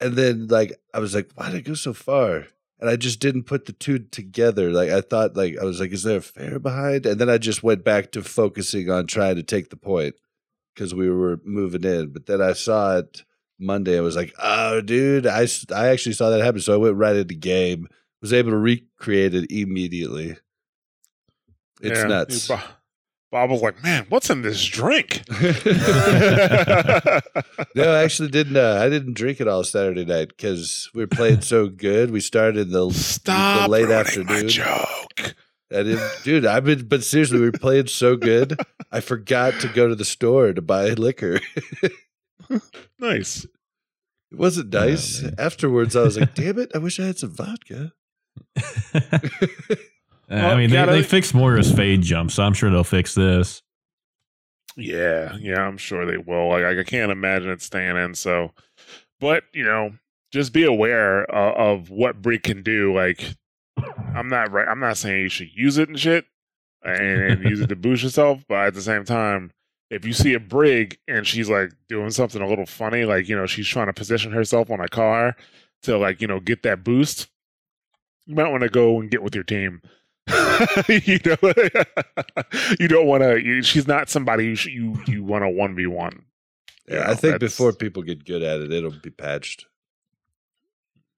[0.00, 2.46] And then like I was like, why did I go so far?
[2.80, 4.70] And I just didn't put the two together.
[4.70, 7.06] Like I thought, like I was like, is there a Pharah behind?
[7.06, 10.16] And then I just went back to focusing on trying to take the point
[10.74, 12.12] because we were moving in.
[12.12, 13.22] But then I saw it
[13.58, 13.96] Monday.
[13.96, 16.60] I was like, oh, dude, I I actually saw that happen.
[16.60, 17.88] So I went right into game.
[18.20, 20.36] Was able to recreate it immediately.
[21.82, 22.06] It's Yeah.
[22.06, 22.50] nuts.
[23.34, 25.22] Bob was like, "Man, what's in this drink?"
[27.74, 28.56] No, I actually didn't.
[28.56, 32.12] Uh, I didn't drink it all Saturday night because we were playing so good.
[32.12, 34.00] We started in the Stop the late ruining my
[34.36, 34.48] afternoon.
[34.48, 35.34] joke.
[35.72, 36.46] I didn't, dude.
[36.46, 38.56] I've been, but seriously, we were playing so good.
[38.92, 41.40] I forgot to go to the store to buy liquor.
[43.00, 43.44] Nice.
[43.44, 45.22] It wasn't nice.
[45.22, 45.34] man.
[45.38, 46.70] Afterwards, I was like, "Damn it!
[46.74, 47.92] I wish I had some vodka."
[50.30, 53.62] I mean, they, gotta- they fixed Moira's fade jump, so I'm sure they'll fix this.
[54.76, 56.48] Yeah, yeah, I'm sure they will.
[56.48, 58.14] Like, I can't imagine it staying in.
[58.14, 58.50] So,
[59.20, 59.92] but you know,
[60.32, 62.92] just be aware uh, of what Brig can do.
[62.92, 63.22] Like,
[64.14, 64.66] I'm not right.
[64.66, 66.26] I'm not saying you should use it and shit,
[66.82, 68.44] and, and use it to boost yourself.
[68.48, 69.52] But at the same time,
[69.90, 73.36] if you see a Brig and she's like doing something a little funny, like you
[73.36, 75.36] know, she's trying to position herself on a car
[75.82, 77.28] to like you know get that boost,
[78.26, 79.82] you might want to go and get with your team.
[80.88, 81.36] you know,
[82.80, 83.62] you don't want to.
[83.62, 86.24] She's not somebody you you you want to one v one.
[86.88, 89.66] Yeah, I think before people get good at it, it'll be patched.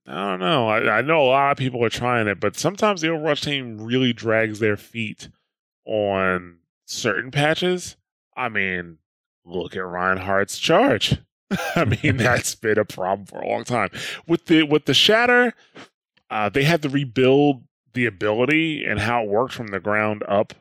[0.07, 0.69] I don't know.
[0.69, 3.81] I, I know a lot of people are trying it, but sometimes the Overwatch team
[3.81, 5.29] really drags their feet
[5.85, 7.97] on certain patches.
[8.37, 8.99] I mean,
[9.45, 11.17] look at Reinhardt's charge.
[11.77, 13.91] I mean, that's been a problem for a long time.
[14.27, 15.55] With the with the shatter,
[16.31, 17.63] uh, they had to rebuild
[17.97, 20.55] the ability and how it worked from the ground up.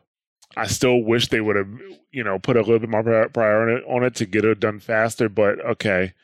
[0.56, 1.68] I still wish they would have,
[2.10, 5.28] you know, put a little bit more priority on it to get it done faster.
[5.28, 6.14] But okay,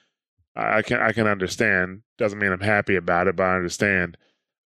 [0.56, 2.02] I can I can understand.
[2.18, 4.16] Doesn't mean I'm happy about it, but I understand.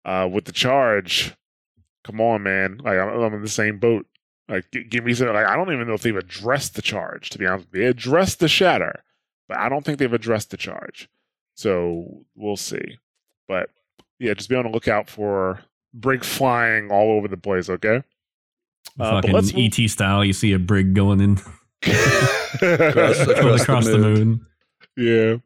[0.04, 1.34] Uh, with the charge,
[2.04, 2.78] come on, man.
[2.82, 4.06] Like I'm, I'm in the same boat.
[4.48, 5.28] Like g- give me some.
[5.28, 7.30] Like I don't even know if they've addressed the charge.
[7.30, 9.02] To be honest, they addressed the shatter,
[9.48, 11.08] but I don't think they've addressed the charge.
[11.54, 12.98] So we'll see.
[13.48, 13.70] But
[14.20, 15.60] yeah, just be on the lookout for
[15.94, 17.68] Brig flying all over the place.
[17.70, 18.02] Okay.
[18.98, 21.38] Uh, Fucking let's move- ET style, you see a brig going in
[21.82, 24.14] Across- across, across the the moon.
[24.24, 24.46] moon.
[24.96, 25.36] Yeah.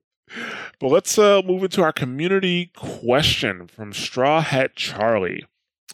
[0.79, 5.45] But let's uh, move into our community question from Straw Hat Charlie.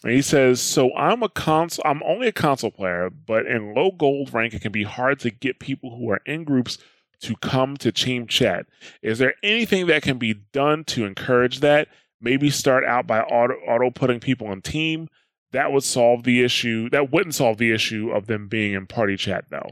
[0.05, 1.83] And he says, "So I'm a console.
[1.87, 5.31] I'm only a console player, but in low gold rank, it can be hard to
[5.31, 6.77] get people who are in groups
[7.23, 8.67] to come to team chat.
[9.01, 11.89] Is there anything that can be done to encourage that?
[12.21, 15.09] Maybe start out by auto auto putting people on team.
[15.53, 16.91] That would solve the issue.
[16.91, 19.71] That wouldn't solve the issue of them being in party chat, though.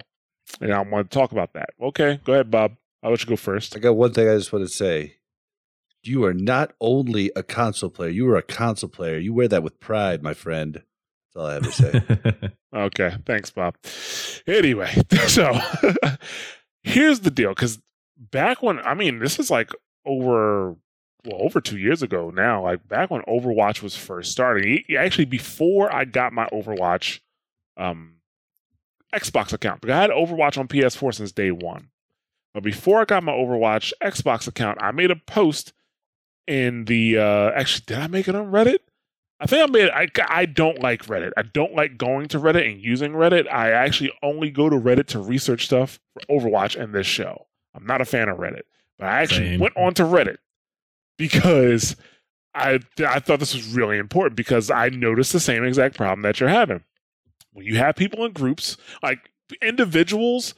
[0.61, 1.70] And I want to talk about that.
[1.80, 2.76] Okay, go ahead, Bob.
[3.03, 3.76] I'll let you go first.
[3.76, 5.16] I got one thing I just want to say.
[6.03, 9.18] You are not only a console player, you are a console player.
[9.18, 10.74] You wear that with pride, my friend.
[10.74, 12.51] That's all I have to say.
[12.74, 13.76] Okay, thanks, Bob.
[14.49, 14.92] Anyway,
[15.28, 15.57] so
[16.82, 17.78] here's the deal because
[18.18, 19.70] back when, I mean, this is like
[20.05, 20.76] over,
[21.25, 25.95] well, over two years ago now, like back when Overwatch was first starting, actually before
[25.95, 27.20] I got my Overwatch
[27.77, 28.16] um,
[29.14, 31.89] Xbox account, because I had Overwatch on PS4 since day one.
[32.53, 35.72] But before I got my Overwatch Xbox account, I made a post
[36.47, 38.79] in the, uh, actually, did I make it on Reddit?
[39.41, 39.91] I think I made.
[39.91, 41.33] I I don't like Reddit.
[41.37, 43.51] I don't like going to Reddit and using Reddit.
[43.53, 47.47] I actually only go to Reddit to research stuff for Overwatch and this show.
[47.75, 48.62] I'm not a fan of Reddit,
[48.97, 49.61] but I actually Same.
[49.61, 50.37] went on to Reddit
[51.16, 51.96] because
[52.54, 56.40] I I thought this was really important because I noticed the same exact problem that
[56.40, 56.82] you're having
[57.52, 59.30] when you have people in groups like
[59.62, 60.54] individuals.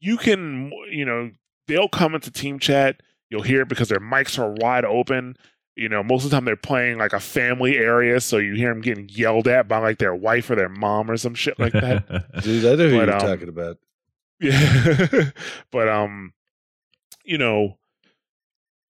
[0.00, 1.30] You can you know
[1.66, 3.00] they'll come into team chat.
[3.30, 5.36] You'll hear it because their mics are wide open
[5.76, 8.68] you know, most of the time they're playing like a family area, so you hear
[8.68, 11.72] them getting yelled at by like their wife or their mom or some shit like
[11.72, 12.06] that.
[12.42, 13.78] Dude, I know who But, you're um, talking about.
[14.40, 15.30] yeah,
[15.72, 16.32] but um,
[17.24, 17.78] you know,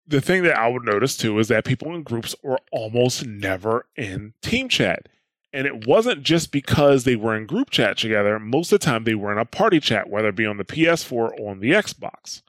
[0.07, 3.87] the thing that I would notice too is that people in groups were almost never
[3.97, 5.09] in team chat.
[5.53, 8.39] And it wasn't just because they were in group chat together.
[8.39, 10.65] Most of the time, they were in a party chat, whether it be on the
[10.65, 12.43] PS4 or on the Xbox.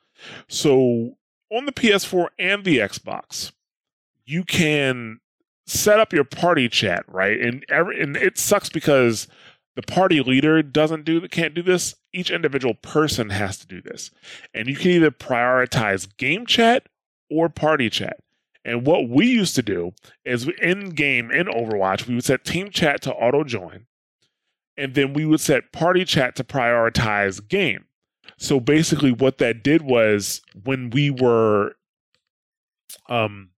[0.49, 1.17] So,
[1.49, 3.53] on the PS4 and the Xbox,
[4.25, 5.21] you can
[5.65, 7.39] set up your party chat, right?
[7.39, 9.27] And every and it sucks because
[9.75, 11.95] the party leader doesn't do can't do this.
[12.11, 14.11] Each individual person has to do this.
[14.53, 16.87] And you can either prioritize game chat
[17.29, 18.17] or party chat.
[18.63, 19.93] And what we used to do
[20.25, 23.85] is in game in Overwatch, we would set team chat to auto join,
[24.75, 27.85] and then we would set party chat to prioritize game.
[28.37, 31.75] So basically, what that did was when we were,
[33.07, 33.51] um,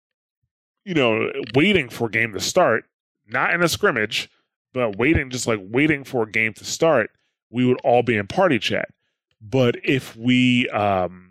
[0.85, 2.85] you know, waiting for game to start,
[3.27, 4.29] not in a scrimmage,
[4.73, 7.09] but waiting, just like waiting for a game to start,
[7.49, 8.89] we would all be in party chat.
[9.41, 11.28] But if we um,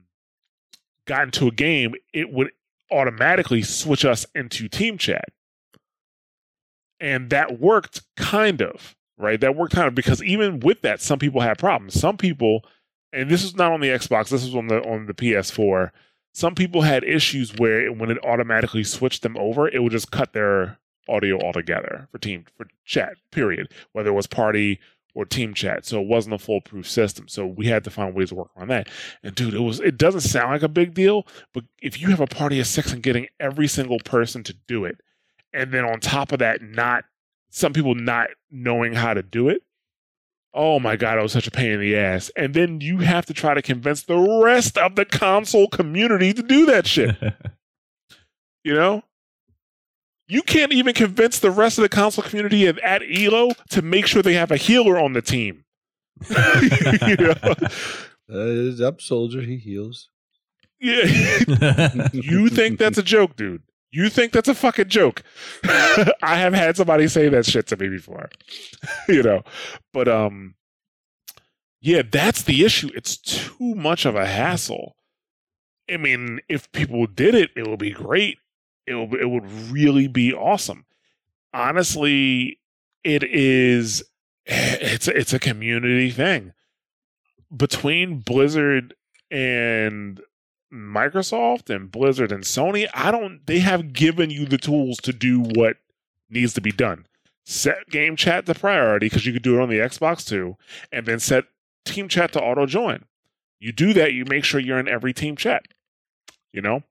[1.08, 2.52] got into a game, it would
[2.90, 5.30] automatically switch us into team chat.
[7.00, 9.40] And that worked kind of, right?
[9.40, 11.98] That worked kind of because even with that, some people had problems.
[11.98, 12.64] Some people,
[13.12, 15.90] and this is not on the Xbox, this is on the on the PS4.
[16.34, 20.32] Some people had issues where when it automatically switched them over, it would just cut
[20.32, 20.78] their
[21.08, 23.72] audio altogether for team for chat, period.
[23.92, 24.78] Whether it was party
[25.18, 25.84] or team chat.
[25.84, 27.26] So it wasn't a foolproof system.
[27.26, 28.88] So we had to find ways to work around that.
[29.24, 32.20] And dude, it was it doesn't sound like a big deal, but if you have
[32.20, 35.00] a party of six and getting every single person to do it,
[35.52, 37.02] and then on top of that, not
[37.50, 39.62] some people not knowing how to do it.
[40.54, 42.30] Oh my god, it was such a pain in the ass.
[42.36, 46.42] And then you have to try to convince the rest of the console community to
[46.42, 47.16] do that shit.
[48.64, 49.02] You know?
[50.28, 54.06] You can't even convince the rest of the console community at, at ELO to make
[54.06, 55.64] sure they have a healer on the team.
[57.06, 57.34] you know?
[58.30, 60.10] Uh, up soldier, he heals.
[60.80, 62.08] Yeah.
[62.12, 63.62] you think that's a joke, dude.
[63.90, 65.22] You think that's a fucking joke.
[65.64, 68.28] I have had somebody say that shit to me before.
[69.08, 69.42] you know.
[69.92, 70.54] But um
[71.80, 72.90] yeah, that's the issue.
[72.94, 74.96] It's too much of a hassle.
[75.90, 78.38] I mean, if people did it, it would be great.
[78.88, 80.84] It would it would really be awesome.
[81.52, 82.58] Honestly,
[83.04, 84.02] it is
[84.46, 86.52] it's it's a community thing.
[87.54, 88.94] Between Blizzard
[89.30, 90.20] and
[90.72, 95.40] Microsoft and Blizzard and Sony, I don't they have given you the tools to do
[95.40, 95.76] what
[96.28, 97.06] needs to be done.
[97.44, 100.56] Set game chat to priority because you could do it on the Xbox too,
[100.92, 101.44] and then set
[101.86, 103.04] team chat to auto join.
[103.58, 105.64] You do that, you make sure you're in every team chat.
[106.52, 106.82] You know?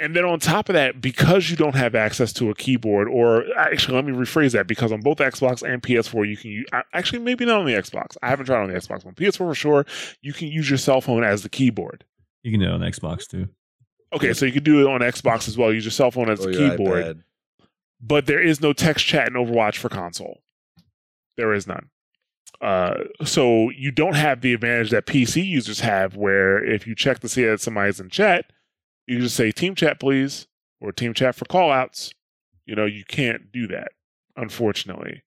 [0.00, 3.44] And then on top of that, because you don't have access to a keyboard, or
[3.56, 7.18] actually, let me rephrase that because on both Xbox and PS4, you can use, actually,
[7.18, 8.16] maybe not on the Xbox.
[8.22, 9.04] I haven't tried on the Xbox.
[9.06, 9.86] On PS4 for sure,
[10.22, 12.04] you can use your cell phone as the keyboard.
[12.42, 13.48] you can do it on Xbox too.
[14.12, 15.72] Okay, so you can do it on Xbox as well.
[15.72, 17.22] Use your cell phone as Or the keyboard, iPad.
[18.00, 20.40] but there is no text chat in Overwatch for console.
[21.36, 21.90] There is none.
[22.60, 22.94] Uh,
[23.24, 27.28] so you don't have the advantage that PC users have, where if you check to
[27.28, 28.46] see that somebody's in chat,
[29.10, 30.46] you just say "team chat, please"
[30.80, 32.12] or "team chat for callouts."
[32.66, 33.88] You know, you can't do that.
[34.36, 35.22] unfortunately.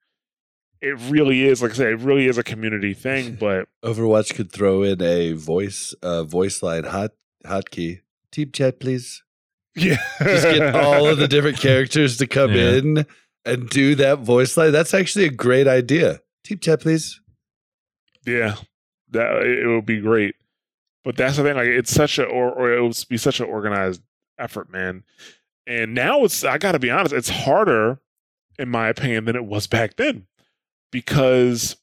[0.82, 4.52] It really is, like I said, it really is a community thing, but Overwatch could
[4.52, 7.12] throw in a voice uh, voice line hot
[7.46, 8.02] hotkey.
[8.32, 9.24] Team chat, please.
[9.76, 9.98] yeah.
[10.20, 12.72] Just get all of the different characters to come Yeah.
[12.78, 13.06] in
[13.46, 14.72] and do that voice line.
[14.72, 16.22] That's actually a great idea.
[16.44, 17.20] Team chat, please.
[18.26, 18.56] Yeah,
[19.12, 20.36] that it would be great.
[21.04, 21.56] But that's the thing.
[21.56, 24.02] Like it's such a or, or it would be such an organized
[24.40, 25.04] effort, man.
[25.68, 28.00] And now it's I got to be honest, it's harder,
[28.58, 30.28] in my opinion, than it was back then,
[30.92, 31.78] because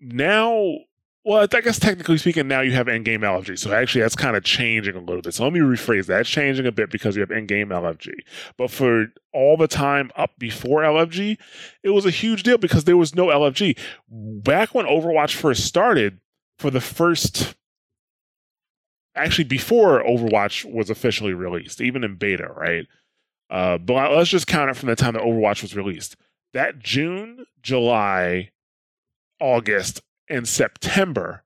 [0.00, 0.76] now.
[1.24, 3.56] Well, I guess technically speaking, now you have in-game LFG.
[3.56, 5.32] So actually, that's kind of changing a little bit.
[5.34, 6.22] So let me rephrase that.
[6.22, 8.10] It's changing a bit because you have in-game LFG.
[8.56, 11.38] But for all the time up before LFG,
[11.84, 16.18] it was a huge deal because there was no LFG back when Overwatch first started,
[16.58, 17.54] for the first
[19.14, 22.86] actually before Overwatch was officially released, even in beta, right?
[23.50, 26.16] Uh, but let's just count it from the time that Overwatch was released.
[26.54, 28.50] That June, July,
[29.40, 31.42] August, and September,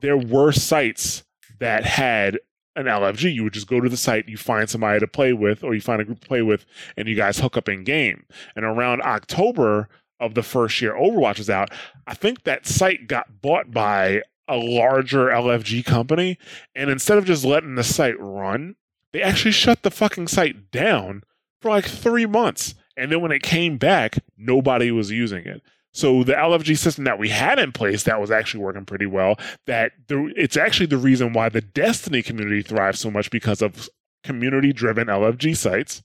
[0.00, 1.22] there were sites
[1.60, 2.38] that had
[2.74, 3.32] an LFG.
[3.32, 5.80] You would just go to the site, you find somebody to play with, or you
[5.80, 6.64] find a group to play with,
[6.96, 8.24] and you guys hook up in game.
[8.56, 11.70] And around October of the first year Overwatch was out,
[12.06, 16.38] I think that site got bought by a larger LFG company.
[16.74, 18.76] And instead of just letting the site run,
[19.12, 21.22] they actually shut the fucking site down
[21.60, 22.74] for like three months.
[22.96, 25.62] And then when it came back, nobody was using it.
[25.92, 29.38] So the LFG system that we had in place that was actually working pretty well,
[29.66, 33.90] that it's actually the reason why the Destiny community thrives so much because of
[34.24, 36.02] community driven LFG sites.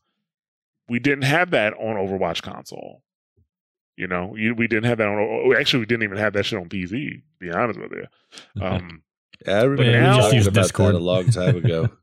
[0.90, 3.02] We didn't have that on Overwatch console.
[3.98, 5.56] You know, you, we didn't have that on.
[5.60, 6.90] Actually, we didn't even have that shit on PC.
[6.90, 8.06] To be honest with you,
[8.64, 9.02] um,
[9.46, 10.96] Yeah, I remember yeah, we you just talking about Discord.
[10.96, 11.90] that a long time ago.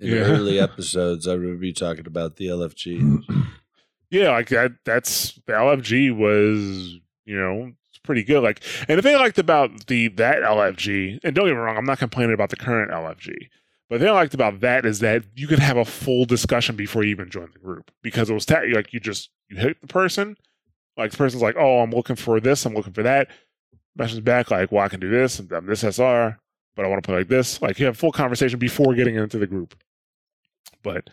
[0.00, 0.18] In Yeah.
[0.24, 3.22] early episodes, I remember you talking about the LFG.
[4.10, 4.72] yeah, like that.
[4.84, 8.42] That's the LFG was, you know, it's pretty good.
[8.42, 11.76] Like, and the thing I liked about the that LFG, and don't get me wrong,
[11.78, 13.48] I'm not complaining about the current LFG,
[13.88, 16.76] but the thing I liked about that is that you could have a full discussion
[16.76, 19.80] before you even join the group because it was ta- like you just you hit
[19.80, 20.36] the person,
[20.96, 23.28] like the person's like, oh, I'm looking for this, I'm looking for that.
[23.96, 26.38] Message back like, well, I can do this, and I'm this SR,
[26.74, 27.60] but I want to play like this.
[27.62, 29.74] Like you have full conversation before getting into the group.
[30.82, 31.08] But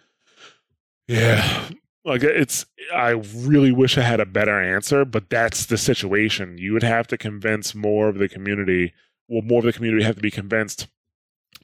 [1.07, 1.69] yeah,
[2.05, 6.57] like it's I really wish I had a better answer, but that's the situation.
[6.57, 8.93] You would have to convince more of the community.
[9.29, 10.87] Well, more of the community have to be convinced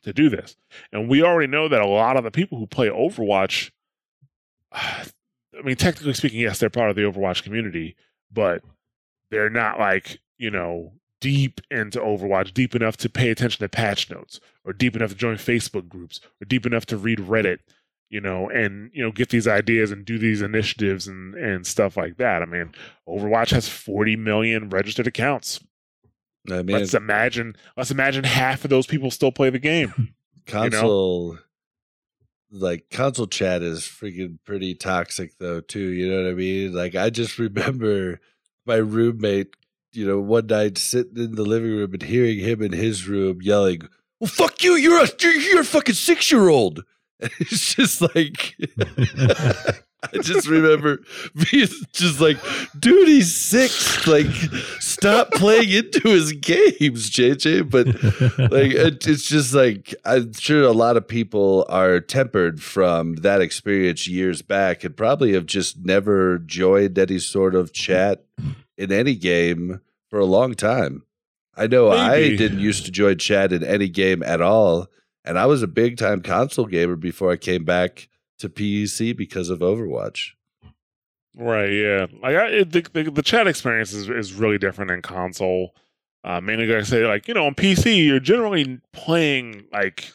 [0.04, 0.56] to do this.
[0.94, 3.72] And we already know that a lot of the people who play Overwatch
[5.58, 7.96] I mean, technically speaking, yes, they're part of the Overwatch community,
[8.32, 8.64] but
[9.32, 14.10] they're not like, you know, deep into Overwatch, deep enough to pay attention to patch
[14.10, 17.60] notes, or deep enough to join Facebook groups, or deep enough to read Reddit,
[18.10, 21.98] you know, and you know, get these ideas and do these initiatives and and stuff
[21.98, 22.42] like that.
[22.42, 22.74] I mean,
[23.08, 25.60] Overwatch has 40 million registered accounts.
[26.50, 30.16] I mean, let's imagine let's imagine half of those people still play the game.
[30.48, 31.38] console
[32.52, 36.74] like console chat is freaking pretty toxic though too you know what i mean?
[36.74, 38.20] Like i just remember
[38.66, 39.56] my roommate
[39.94, 43.40] you know one night sitting in the living room and hearing him in his room
[43.42, 43.82] yelling
[44.20, 46.84] well fuck you you're a you're, a fucking six year old
[47.20, 48.56] it's just like
[50.04, 51.00] i just remember
[51.52, 52.38] being just like
[52.80, 54.08] dude he's six.
[54.08, 54.28] Like
[54.80, 57.88] stop playing into his games jj but
[58.52, 63.42] like it, it's just like I'm sure a lot of people are tempered from that
[63.42, 68.26] experience years back and probably have just never joined any sort of chat
[68.78, 71.04] in any game for a long time.
[71.56, 74.88] I know I didn't used to join chat in any game at all,
[75.26, 78.09] and I was a big time console gamer before I came back
[78.40, 80.32] to PC because of Overwatch.
[81.38, 81.72] Right.
[81.72, 82.08] Yeah.
[82.22, 85.76] Like I, it, the, the the chat experience is is really different in console.
[86.24, 90.12] Uh, mainly, like I say, like you know, on PC, you're generally playing like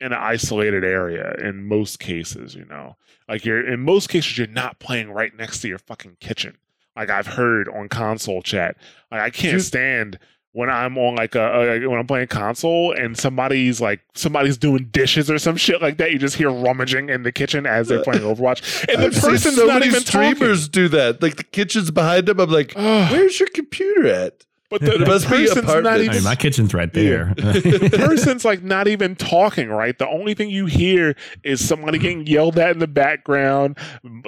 [0.00, 2.54] in an isolated area in most cases.
[2.54, 2.96] You know,
[3.28, 6.56] like you're in most cases, you're not playing right next to your fucking kitchen.
[6.94, 8.76] Like I've heard on console chat,
[9.10, 9.64] like I can't Dude.
[9.64, 10.18] stand
[10.52, 14.88] when I'm on like a, a when I'm playing console and somebody's like somebody's doing
[14.90, 16.10] dishes or some shit like that.
[16.12, 19.30] You just hear rummaging in the kitchen as they're playing Overwatch, and the I've seen
[19.30, 20.34] person's so not many even talking.
[20.34, 21.22] streamers do that.
[21.22, 22.40] Like the kitchen's behind them.
[22.40, 24.44] I'm like, where's your computer at?
[24.70, 25.88] But the, the Must be person's not apartments.
[25.90, 27.34] I even mean, my kitchen's right there.
[27.36, 29.98] the person's like not even talking, right?
[29.98, 33.76] The only thing you hear is somebody getting yelled at in the background,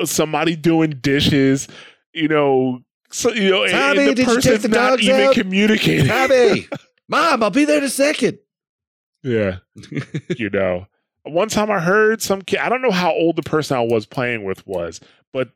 [0.05, 1.69] somebody doing dishes,
[2.13, 2.81] you know.
[3.13, 5.35] So you know, and- Tommy, and the you take person's the not even out?
[5.35, 6.11] communicating.
[6.11, 6.69] Abby,
[7.09, 8.39] mom, I'll be there in a second.
[9.23, 9.59] Yeah,
[10.37, 10.87] you know.
[11.25, 12.59] One time I heard some kid.
[12.59, 14.99] I don't know how old the person I was playing with was,
[15.33, 15.51] but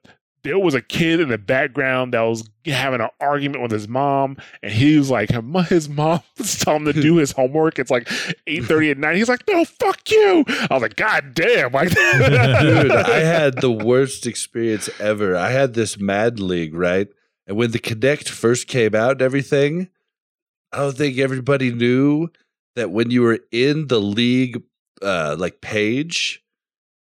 [0.45, 4.37] there was a kid in the background that was having an argument with his mom,
[4.63, 5.31] and he was like,
[5.69, 7.81] his mom was telling him to do his homework.
[7.81, 8.09] It's like
[8.47, 9.17] eight thirty at night.
[9.17, 10.45] He's like, no, fuck you.
[10.49, 11.99] I was like, God damn, like, Dude,
[12.93, 15.37] I had the worst experience ever.
[15.37, 17.09] I had this Madden League, right?
[17.47, 19.89] And when the Kinect first came out and everything,
[20.73, 22.29] I don't think everybody knew
[22.75, 24.63] that when you were in the league
[25.03, 26.43] uh like page,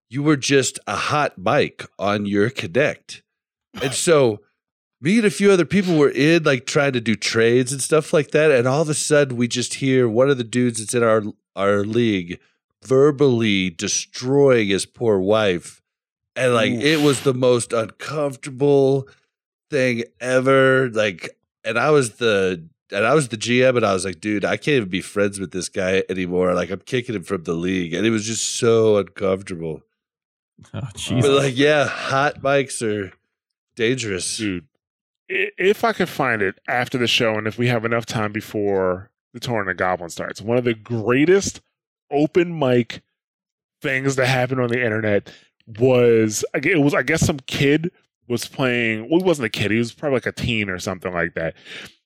[0.09, 3.23] you were just a hot mic on your Kinect.
[3.81, 4.41] And so
[5.01, 8.13] me and a few other people were in like trying to do trades and stuff
[8.13, 8.51] like that.
[8.51, 11.23] And all of a sudden we just hear one of the dudes that's in our
[11.55, 12.41] our league
[12.85, 15.83] verbally destroying his poor wife.
[16.35, 16.83] And like Oof.
[16.83, 19.09] it was the most uncomfortable
[19.73, 20.89] thing ever.
[20.91, 24.45] Like, and I was the and I was the GM, and I was like, dude,
[24.45, 26.53] I can't even be friends with this guy anymore.
[26.55, 29.83] Like, I'm kicking him from the league, and it was just so uncomfortable.
[30.75, 33.13] Oh, But like, yeah, hot mics are
[33.75, 34.37] dangerous.
[34.37, 34.67] dude,
[35.29, 39.11] if I could find it after the show, and if we have enough time before
[39.33, 41.63] the Torn and the Goblin starts, one of the greatest
[42.13, 43.01] open mic
[43.81, 45.33] things that happened on the internet
[45.79, 47.91] was it was I guess some kid
[48.33, 49.09] was playing.
[49.09, 49.71] Well, he wasn't a kid.
[49.71, 51.55] He was probably like a teen or something like that.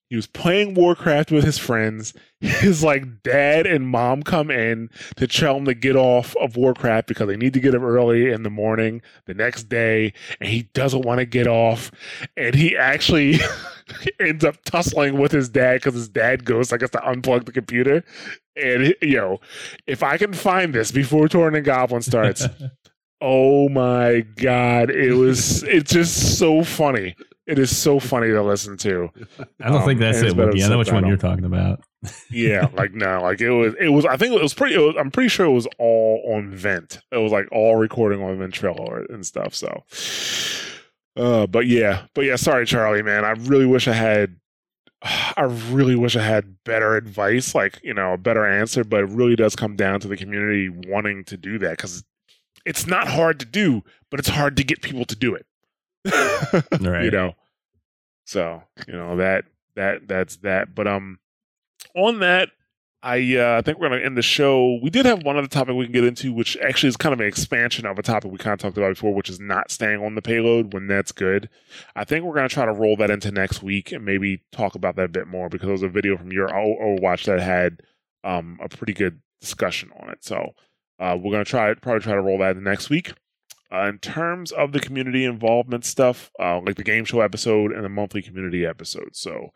[0.08, 2.14] He was playing Warcraft with his friends.
[2.40, 7.08] His like dad and mom come in to tell him to get off of Warcraft
[7.08, 10.64] because they need to get up early in the morning the next day, and he
[10.74, 11.90] doesn't want to get off.
[12.36, 13.40] And he actually
[14.20, 17.52] ends up tussling with his dad because his dad goes, I guess, to unplug the
[17.52, 18.04] computer.
[18.54, 19.40] And you know,
[19.86, 22.46] if I can find this before Torn and Goblin starts,
[23.20, 27.14] oh my god, it was it's just so funny.
[27.46, 29.08] It is so funny to listen to.
[29.60, 30.64] I don't think um, that's it, Wookie.
[30.64, 31.80] I know which one you're talking about.
[32.28, 34.96] Yeah, like no, like it was it was I think it was pretty it was,
[34.98, 37.00] I'm pretty sure it was all on Vent.
[37.12, 39.84] It was like all recording on Ventrilo and stuff, so
[41.16, 43.24] uh but yeah, but yeah, sorry Charlie, man.
[43.24, 44.36] I really wish I had
[45.02, 49.10] I really wish I had better advice, like, you know, a better answer, but it
[49.10, 52.02] really does come down to the community wanting to do that cuz
[52.66, 55.46] it's not hard to do, but it's hard to get people to do it.
[57.04, 57.34] You know.
[58.24, 59.44] So, you know, that
[59.76, 60.74] that that's that.
[60.74, 61.18] But um
[61.94, 62.50] on that,
[63.02, 64.80] I uh, I think we're gonna end the show.
[64.82, 67.20] We did have one other topic we can get into, which actually is kind of
[67.20, 70.02] an expansion of a topic we kind of talked about before, which is not staying
[70.02, 71.48] on the payload when that's good.
[71.94, 74.96] I think we're gonna try to roll that into next week and maybe talk about
[74.96, 77.80] that a bit more because there was a video from your O- Overwatch that had
[78.24, 80.24] um, a pretty good discussion on it.
[80.24, 80.54] So
[80.98, 83.12] uh, we're gonna try probably try to roll that in next week.
[83.72, 87.84] Uh, in terms of the community involvement stuff, uh, like the game show episode and
[87.84, 89.10] the monthly community episode.
[89.12, 89.48] So,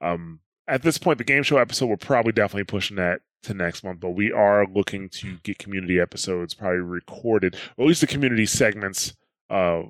[0.00, 3.84] um, at this point, the game show episode, we're probably definitely pushing that to next
[3.84, 8.06] month, but we are looking to get community episodes probably recorded, or at least the
[8.06, 9.14] community segments,
[9.50, 9.82] uh,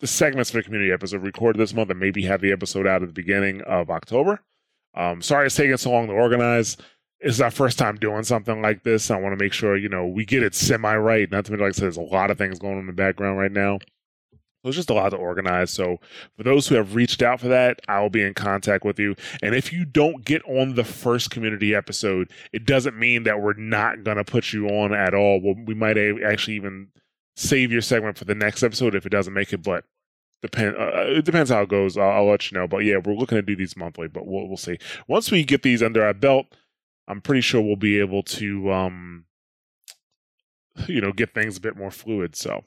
[0.00, 3.02] the segments for the community episode recorded this month and maybe have the episode out
[3.02, 4.40] at the beginning of October.
[4.94, 6.76] Um, sorry it's taking so long to organize.
[7.20, 9.10] It's our first time doing something like this.
[9.10, 11.30] I want to make sure, you know, we get it semi right.
[11.30, 12.92] Not to be like I said, there's a lot of things going on in the
[12.92, 13.78] background right now.
[14.64, 15.70] It's just a lot to organize.
[15.70, 15.98] So
[16.36, 19.16] for those who have reached out for that, I will be in contact with you.
[19.42, 23.54] And if you don't get on the first community episode, it doesn't mean that we're
[23.54, 25.40] not going to put you on at all.
[25.40, 26.88] Well, we might actually even
[27.36, 29.84] save your segment for the next episode if it doesn't make it, but
[30.42, 31.96] depend uh, it depends how it goes.
[31.96, 32.66] I'll, I'll let you know.
[32.66, 34.78] But yeah, we're looking to do these monthly, but we'll we'll see.
[35.08, 36.46] Once we get these under our belt,
[37.10, 39.24] I'm pretty sure we'll be able to um
[40.86, 42.36] you know, get things a bit more fluid.
[42.36, 42.64] So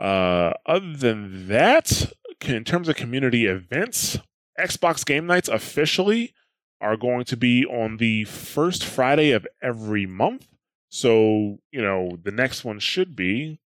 [0.00, 2.12] uh other than that,
[2.46, 4.18] in terms of community events,
[4.58, 6.34] Xbox game nights officially
[6.80, 10.48] are going to be on the first Friday of every month.
[10.88, 13.60] So, you know, the next one should be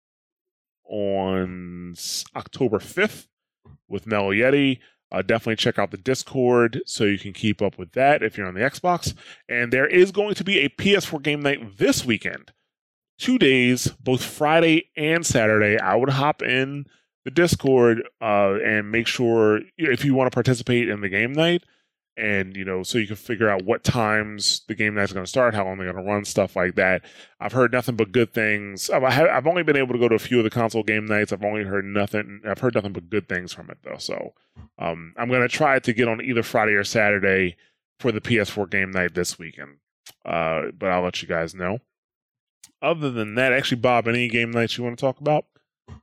[0.84, 1.94] on
[2.34, 3.28] October 5th
[3.88, 4.80] with Mellow Yeti.
[5.12, 8.48] Uh, definitely check out the Discord so you can keep up with that if you're
[8.48, 9.14] on the Xbox.
[9.48, 12.52] And there is going to be a PS4 game night this weekend.
[13.18, 15.78] Two days, both Friday and Saturday.
[15.78, 16.86] I would hop in
[17.24, 21.62] the Discord uh, and make sure if you want to participate in the game night,
[22.16, 25.30] and you know, so you can figure out what times the game night's going to
[25.30, 27.02] start, how long they're going to run, stuff like that.
[27.40, 28.88] I've heard nothing but good things.
[28.88, 31.32] I've, only been able to go to a few of the console game nights.
[31.32, 32.40] I've only heard nothing.
[32.46, 33.98] I've heard nothing but good things from it though.
[33.98, 34.34] So
[34.78, 37.56] um, I'm going to try to get on either Friday or Saturday
[37.98, 39.78] for the PS4 game night this weekend.
[40.24, 41.80] Uh, but I'll let you guys know.
[42.80, 45.46] Other than that, actually, Bob, any game nights you want to talk about?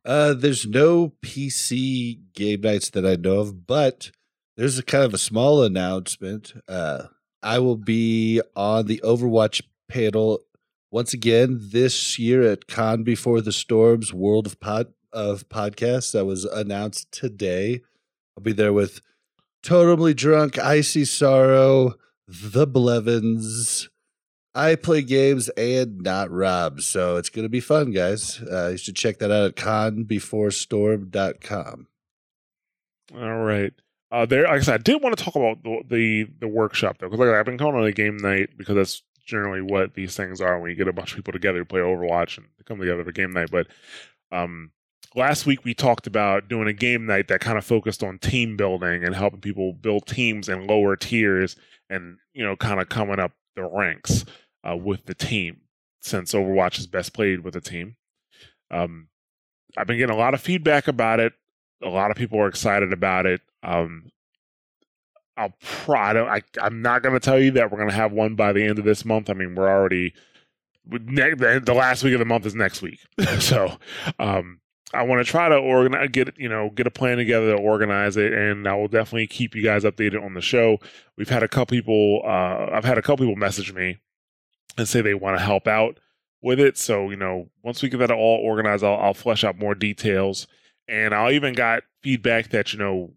[0.03, 4.11] Uh, there's no PC game nights that I know of, but
[4.61, 6.53] there's a kind of a small announcement.
[6.67, 7.05] Uh,
[7.41, 10.43] I will be on the Overwatch panel
[10.91, 16.25] once again this year at Con Before the Storms World of Pod of podcasts that
[16.25, 17.81] was announced today.
[18.38, 19.01] I'll be there with
[19.63, 21.95] Totally Drunk, Icy Sorrow,
[22.27, 23.89] The Blevins.
[24.53, 26.81] I play games and not Rob.
[26.81, 28.39] So it's going to be fun, guys.
[28.39, 31.88] Uh, you should check that out at conbeforestorm.com.
[33.15, 33.73] All right.
[34.11, 36.97] Uh, there, like I said, I did want to talk about the the, the workshop
[36.99, 40.15] though, because like I've been calling it a game night because that's generally what these
[40.15, 42.79] things are when you get a bunch of people together to play Overwatch and come
[42.79, 43.49] together for game night.
[43.51, 43.67] But
[44.31, 44.71] um,
[45.15, 48.57] last week we talked about doing a game night that kind of focused on team
[48.57, 51.55] building and helping people build teams in lower tiers
[51.89, 54.25] and you know kind of coming up the ranks
[54.69, 55.61] uh, with the team
[56.01, 57.95] since Overwatch is best played with a team.
[58.71, 59.07] Um,
[59.77, 61.33] I've been getting a lot of feedback about it.
[61.84, 63.41] A lot of people are excited about it.
[63.64, 64.12] Um,
[65.38, 65.53] I'll
[65.86, 66.26] to.
[66.26, 68.64] I, I'm not going to tell you that we're going to have one by the
[68.64, 69.30] end of this month.
[69.30, 70.14] I mean, we're already
[70.88, 72.99] ne- the, the last week of the month is next week,
[73.40, 73.78] so
[74.20, 74.60] um,
[74.94, 78.18] I want to try to organize, get you know, get a plan together to organize
[78.18, 80.78] it, and I will definitely keep you guys updated on the show.
[81.18, 82.22] We've had a couple people.
[82.26, 83.98] Uh, I've had a couple people message me
[84.78, 85.99] and say they want to help out
[86.41, 86.78] with it.
[86.78, 90.48] So you know, once we get that all organized, I'll, I'll flesh out more details,
[90.91, 93.13] and I even got feedback that you know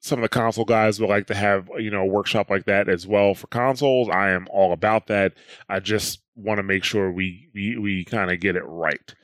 [0.00, 2.88] some of the console guys would like to have you know a workshop like that
[2.88, 4.08] as well for consoles.
[4.08, 5.34] I am all about that.
[5.68, 9.14] I just want to make sure we we we kind of get it right.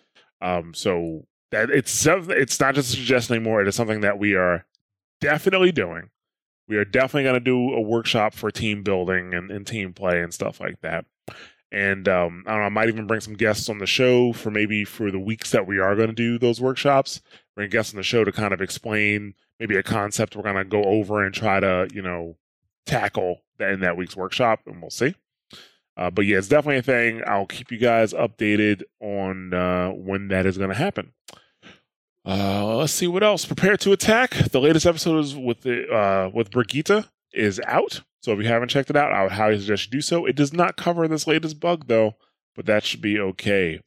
[0.43, 3.62] Um, so that it's it's not just a suggestion anymore.
[3.62, 4.66] It is something that we are
[5.20, 6.11] definitely doing.
[6.69, 10.23] We are definitely going to do a workshop for team building and, and team play
[10.23, 11.05] and stuff like that.
[11.73, 14.51] And um, I don't know, I might even bring some guests on the show for
[14.51, 17.20] maybe for the weeks that we are going to do those workshops.
[17.56, 20.64] Bring guests on the show to kind of explain maybe a concept we're going to
[20.64, 22.36] go over and try to, you know,
[22.86, 25.14] tackle in that week's workshop, and we'll see.
[25.97, 27.22] Uh, but yeah, it's definitely a thing.
[27.27, 31.12] I'll keep you guys updated on uh, when that is going to happen.
[32.24, 33.44] Uh, let's see what else.
[33.44, 34.31] Prepare to attack.
[34.31, 38.02] The latest episode is with the uh, with Brigitte is out.
[38.22, 40.27] So if you haven't checked it out, I would highly suggest you do so.
[40.27, 42.16] It does not cover this latest bug though,
[42.55, 43.81] but that should be okay.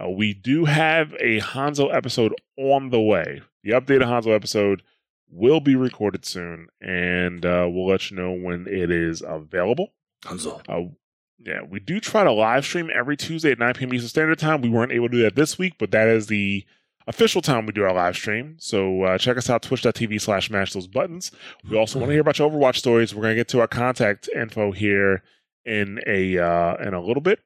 [0.00, 3.42] Uh, we do have a Hanzo episode on the way.
[3.64, 4.82] The updated Hanzo episode
[5.30, 9.92] will be recorded soon, and uh, we'll let you know when it is available.
[10.22, 10.60] Hanzo.
[10.68, 10.94] Uh,
[11.38, 13.94] yeah, we do try to live stream every Tuesday at 9 p.m.
[13.94, 14.60] Eastern Standard Time.
[14.60, 16.64] We weren't able to do that this week, but that is the
[17.06, 18.56] official time we do our live stream.
[18.58, 21.30] So uh, check us out, twitch.tv slash mash those buttons.
[21.68, 23.14] We also want to hear about your Overwatch stories.
[23.14, 25.22] We're going to get to our contact info here
[25.64, 27.40] in a uh, in a little bit.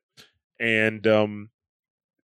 [0.59, 1.51] And um,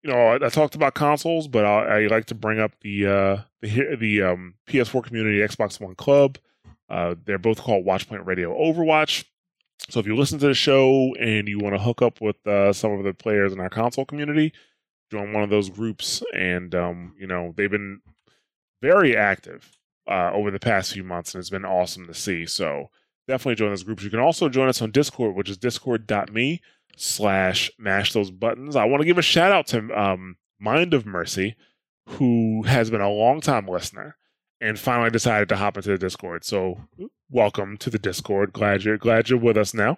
[0.02, 3.06] you know, I, I talked about consoles, but I, I like to bring up the
[3.06, 6.38] uh, the the um, PS4 community, Xbox One Club.
[6.88, 9.24] Uh, they're both called Watchpoint Radio Overwatch.
[9.88, 12.72] So if you listen to the show and you want to hook up with uh,
[12.72, 14.52] some of the players in our console community,
[15.10, 16.22] join one of those groups.
[16.34, 18.00] And um, you know they've been
[18.80, 19.70] very active
[20.08, 22.44] uh, over the past few months, and it's been awesome to see.
[22.46, 22.90] So
[23.28, 24.02] definitely join those groups.
[24.02, 26.60] You can also join us on Discord, which is discord.me
[26.96, 28.76] slash mash those buttons.
[28.76, 31.56] I want to give a shout out to um, Mind of Mercy,
[32.08, 34.16] who has been a long time listener
[34.60, 36.44] and finally decided to hop into the Discord.
[36.44, 36.80] So
[37.30, 38.52] welcome to the Discord.
[38.52, 39.96] Glad you're glad you're with us now.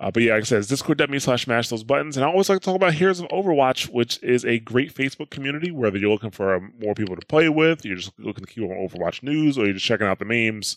[0.00, 2.16] Uh, but yeah, like I said, discord.me slash mash those buttons.
[2.16, 5.30] And I always like to talk about Heroes of Overwatch, which is a great Facebook
[5.30, 8.52] community, whether you're looking for um, more people to play with, you're just looking to
[8.52, 10.76] keep on Overwatch news, or you're just checking out the memes.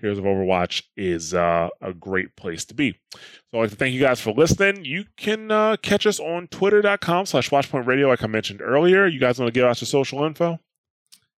[0.00, 2.98] Heroes of Overwatch is uh, a great place to be.
[3.12, 3.20] So
[3.54, 4.84] I'd like to thank you guys for listening.
[4.84, 9.06] You can uh, catch us on twitter.com slash watchpoint radio, like I mentioned earlier.
[9.06, 10.58] You guys want to give us your social info?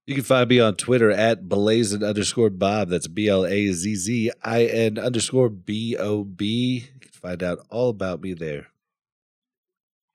[0.06, 2.88] You can find me on Twitter at blazin underscore Bob.
[2.88, 6.88] That's B L A Z Z I N underscore B O B.
[6.92, 8.66] You can find out all about me there.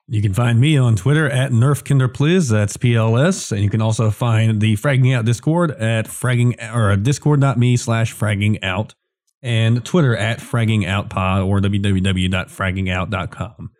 [0.09, 3.51] You can find me on Twitter at NerfKinderPliz, that's PLS.
[3.51, 8.63] And you can also find the Fragging Out Discord at fragging or discord.me slash fragging
[8.63, 8.95] out
[9.41, 13.71] and Twitter at fragging out pod or www.fraggingout.com.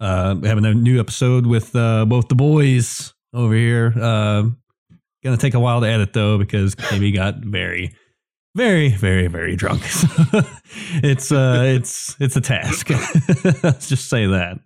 [0.00, 3.94] Uh, we have a new episode with uh, both the boys over here.
[3.96, 4.48] Uh,
[5.22, 7.94] gonna take a while to edit though because KB got very,
[8.56, 9.82] very, very, very drunk.
[11.02, 12.90] it's uh, it's it's a task.
[13.62, 14.58] Let's just say that.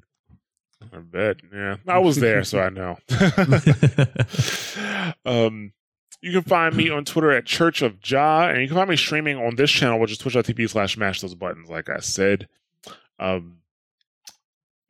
[0.92, 1.36] I bet.
[1.52, 1.76] Yeah.
[1.86, 2.98] I was there, so I know.
[5.24, 5.72] um,
[6.20, 8.96] you can find me on Twitter at Church of Ja, and you can find me
[8.96, 12.48] streaming on this channel, which is twitch.tv slash mash those buttons, like I said.
[13.18, 13.58] Um,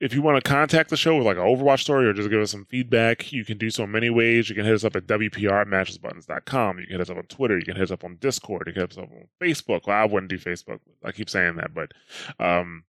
[0.00, 2.40] if you want to contact the show with like an Overwatch story or just give
[2.40, 4.48] us some feedback, you can do so in many ways.
[4.48, 6.78] You can hit us up at WPR at mashthosebuttons.com.
[6.78, 7.58] You can hit us up on Twitter.
[7.58, 8.66] You can hit us up on Discord.
[8.66, 9.86] You can hit us up on Facebook.
[9.86, 10.80] Well, I wouldn't do Facebook.
[11.04, 11.92] I keep saying that, but
[12.38, 12.84] um,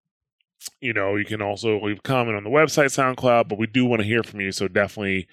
[0.79, 3.85] you know, you can also leave a comment on the website, SoundCloud, but we do
[3.85, 4.51] want to hear from you.
[4.51, 5.27] So definitely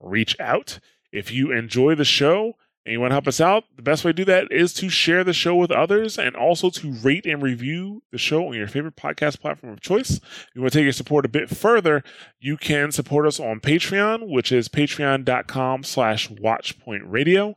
[0.00, 0.78] reach out.
[1.12, 2.54] If you enjoy the show
[2.84, 4.88] and you want to help us out, the best way to do that is to
[4.88, 8.66] share the show with others and also to rate and review the show on your
[8.66, 10.12] favorite podcast platform of choice.
[10.12, 12.02] If you want to take your support a bit further,
[12.40, 17.54] you can support us on Patreon, which is patreon.com slash watchpointradio,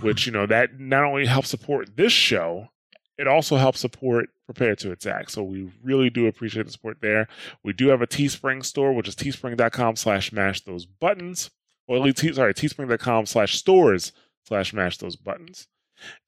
[0.00, 2.68] which, you know, that not only helps support this show,
[3.16, 5.30] it also helps support Prepare to Attack.
[5.30, 7.28] So we really do appreciate the support there.
[7.62, 11.50] We do have a Teespring store, which is teespring.com slash mash those buttons.
[11.86, 14.12] Or at least, te- sorry, teespring.com slash stores
[14.46, 15.66] slash mash those buttons.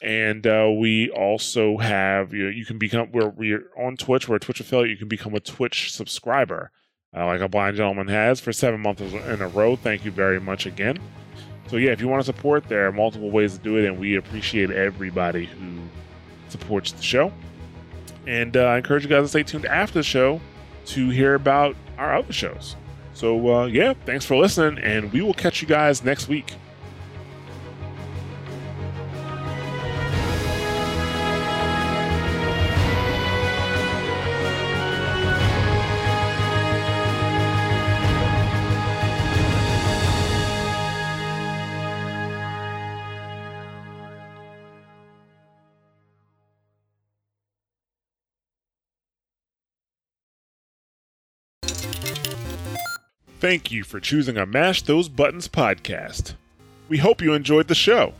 [0.00, 4.28] And uh, we also have you, know, you can become we're we're on Twitch.
[4.28, 4.90] We're a Twitch affiliate.
[4.90, 6.70] You can become a Twitch subscriber,
[7.16, 9.76] uh, like a blind gentleman has for seven months in a row.
[9.76, 10.98] Thank you very much again.
[11.68, 13.98] So yeah, if you want to support, there are multiple ways to do it, and
[13.98, 15.80] we appreciate everybody who
[16.48, 17.32] supports the show.
[18.26, 20.40] And uh, I encourage you guys to stay tuned after the show
[20.86, 22.76] to hear about our other shows.
[23.14, 26.54] So uh, yeah, thanks for listening, and we will catch you guys next week.
[53.46, 56.34] Thank you for choosing a Mash Those Buttons podcast.
[56.88, 58.12] We hope you enjoyed the show.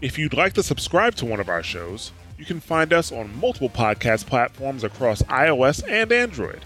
[0.00, 3.38] If you'd like to subscribe to one of our shows, you can find us on
[3.38, 6.64] multiple podcast platforms across iOS and Android.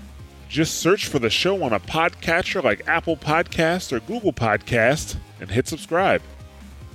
[0.49, 5.51] Just search for the show on a podcatcher like Apple Podcasts or Google Podcasts and
[5.51, 6.23] hit subscribe.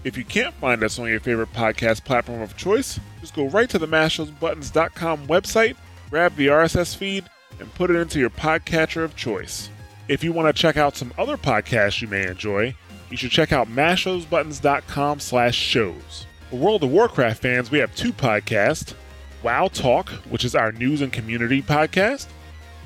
[0.03, 3.69] If you can't find us on your favorite podcast platform of choice, just go right
[3.69, 5.75] to the mashthosebuttons.com website,
[6.09, 7.25] grab the RSS feed,
[7.59, 9.69] and put it into your podcatcher of choice.
[10.07, 12.75] If you want to check out some other podcasts you may enjoy,
[13.09, 16.25] you should check out mashthosebuttons.com slash shows.
[16.49, 18.93] For World of Warcraft fans, we have two podcasts,
[19.43, 22.27] WoW Talk, which is our news and community podcast,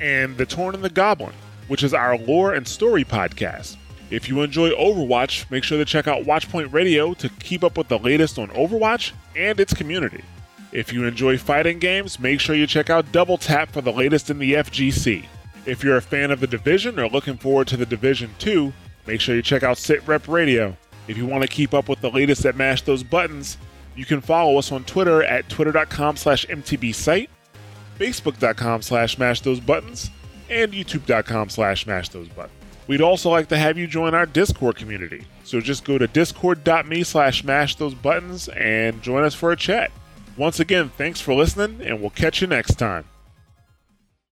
[0.02, 1.34] and The Torn and the Goblin,
[1.68, 3.78] which is our lore and story podcast.
[4.12, 7.88] If you enjoy Overwatch, make sure to check out Watchpoint Radio to keep up with
[7.88, 10.24] the latest on Overwatch and its community.
[10.72, 14.30] If you enjoy fighting games, make sure you check out Double Tap for the latest
[14.30, 15.26] in the FGC.
[15.66, 18.72] If you're a fan of the Division or looking forward to the Division 2,
[19.08, 20.78] make sure you check out Sit Rep Radio.
[21.08, 23.58] If you want to keep up with the latest that Mash Those Buttons,
[23.96, 27.30] you can follow us on Twitter at twitter.com slash mtbsite,
[27.98, 30.12] facebook.com slash mash those buttons,
[30.50, 32.54] and youtube.com slash mash those buttons.
[32.88, 35.26] We'd also like to have you join our Discord community.
[35.44, 39.92] So just go to discord.me slash mash those buttons and join us for a chat.
[40.38, 43.06] Once again, thanks for listening, and we'll catch you next time.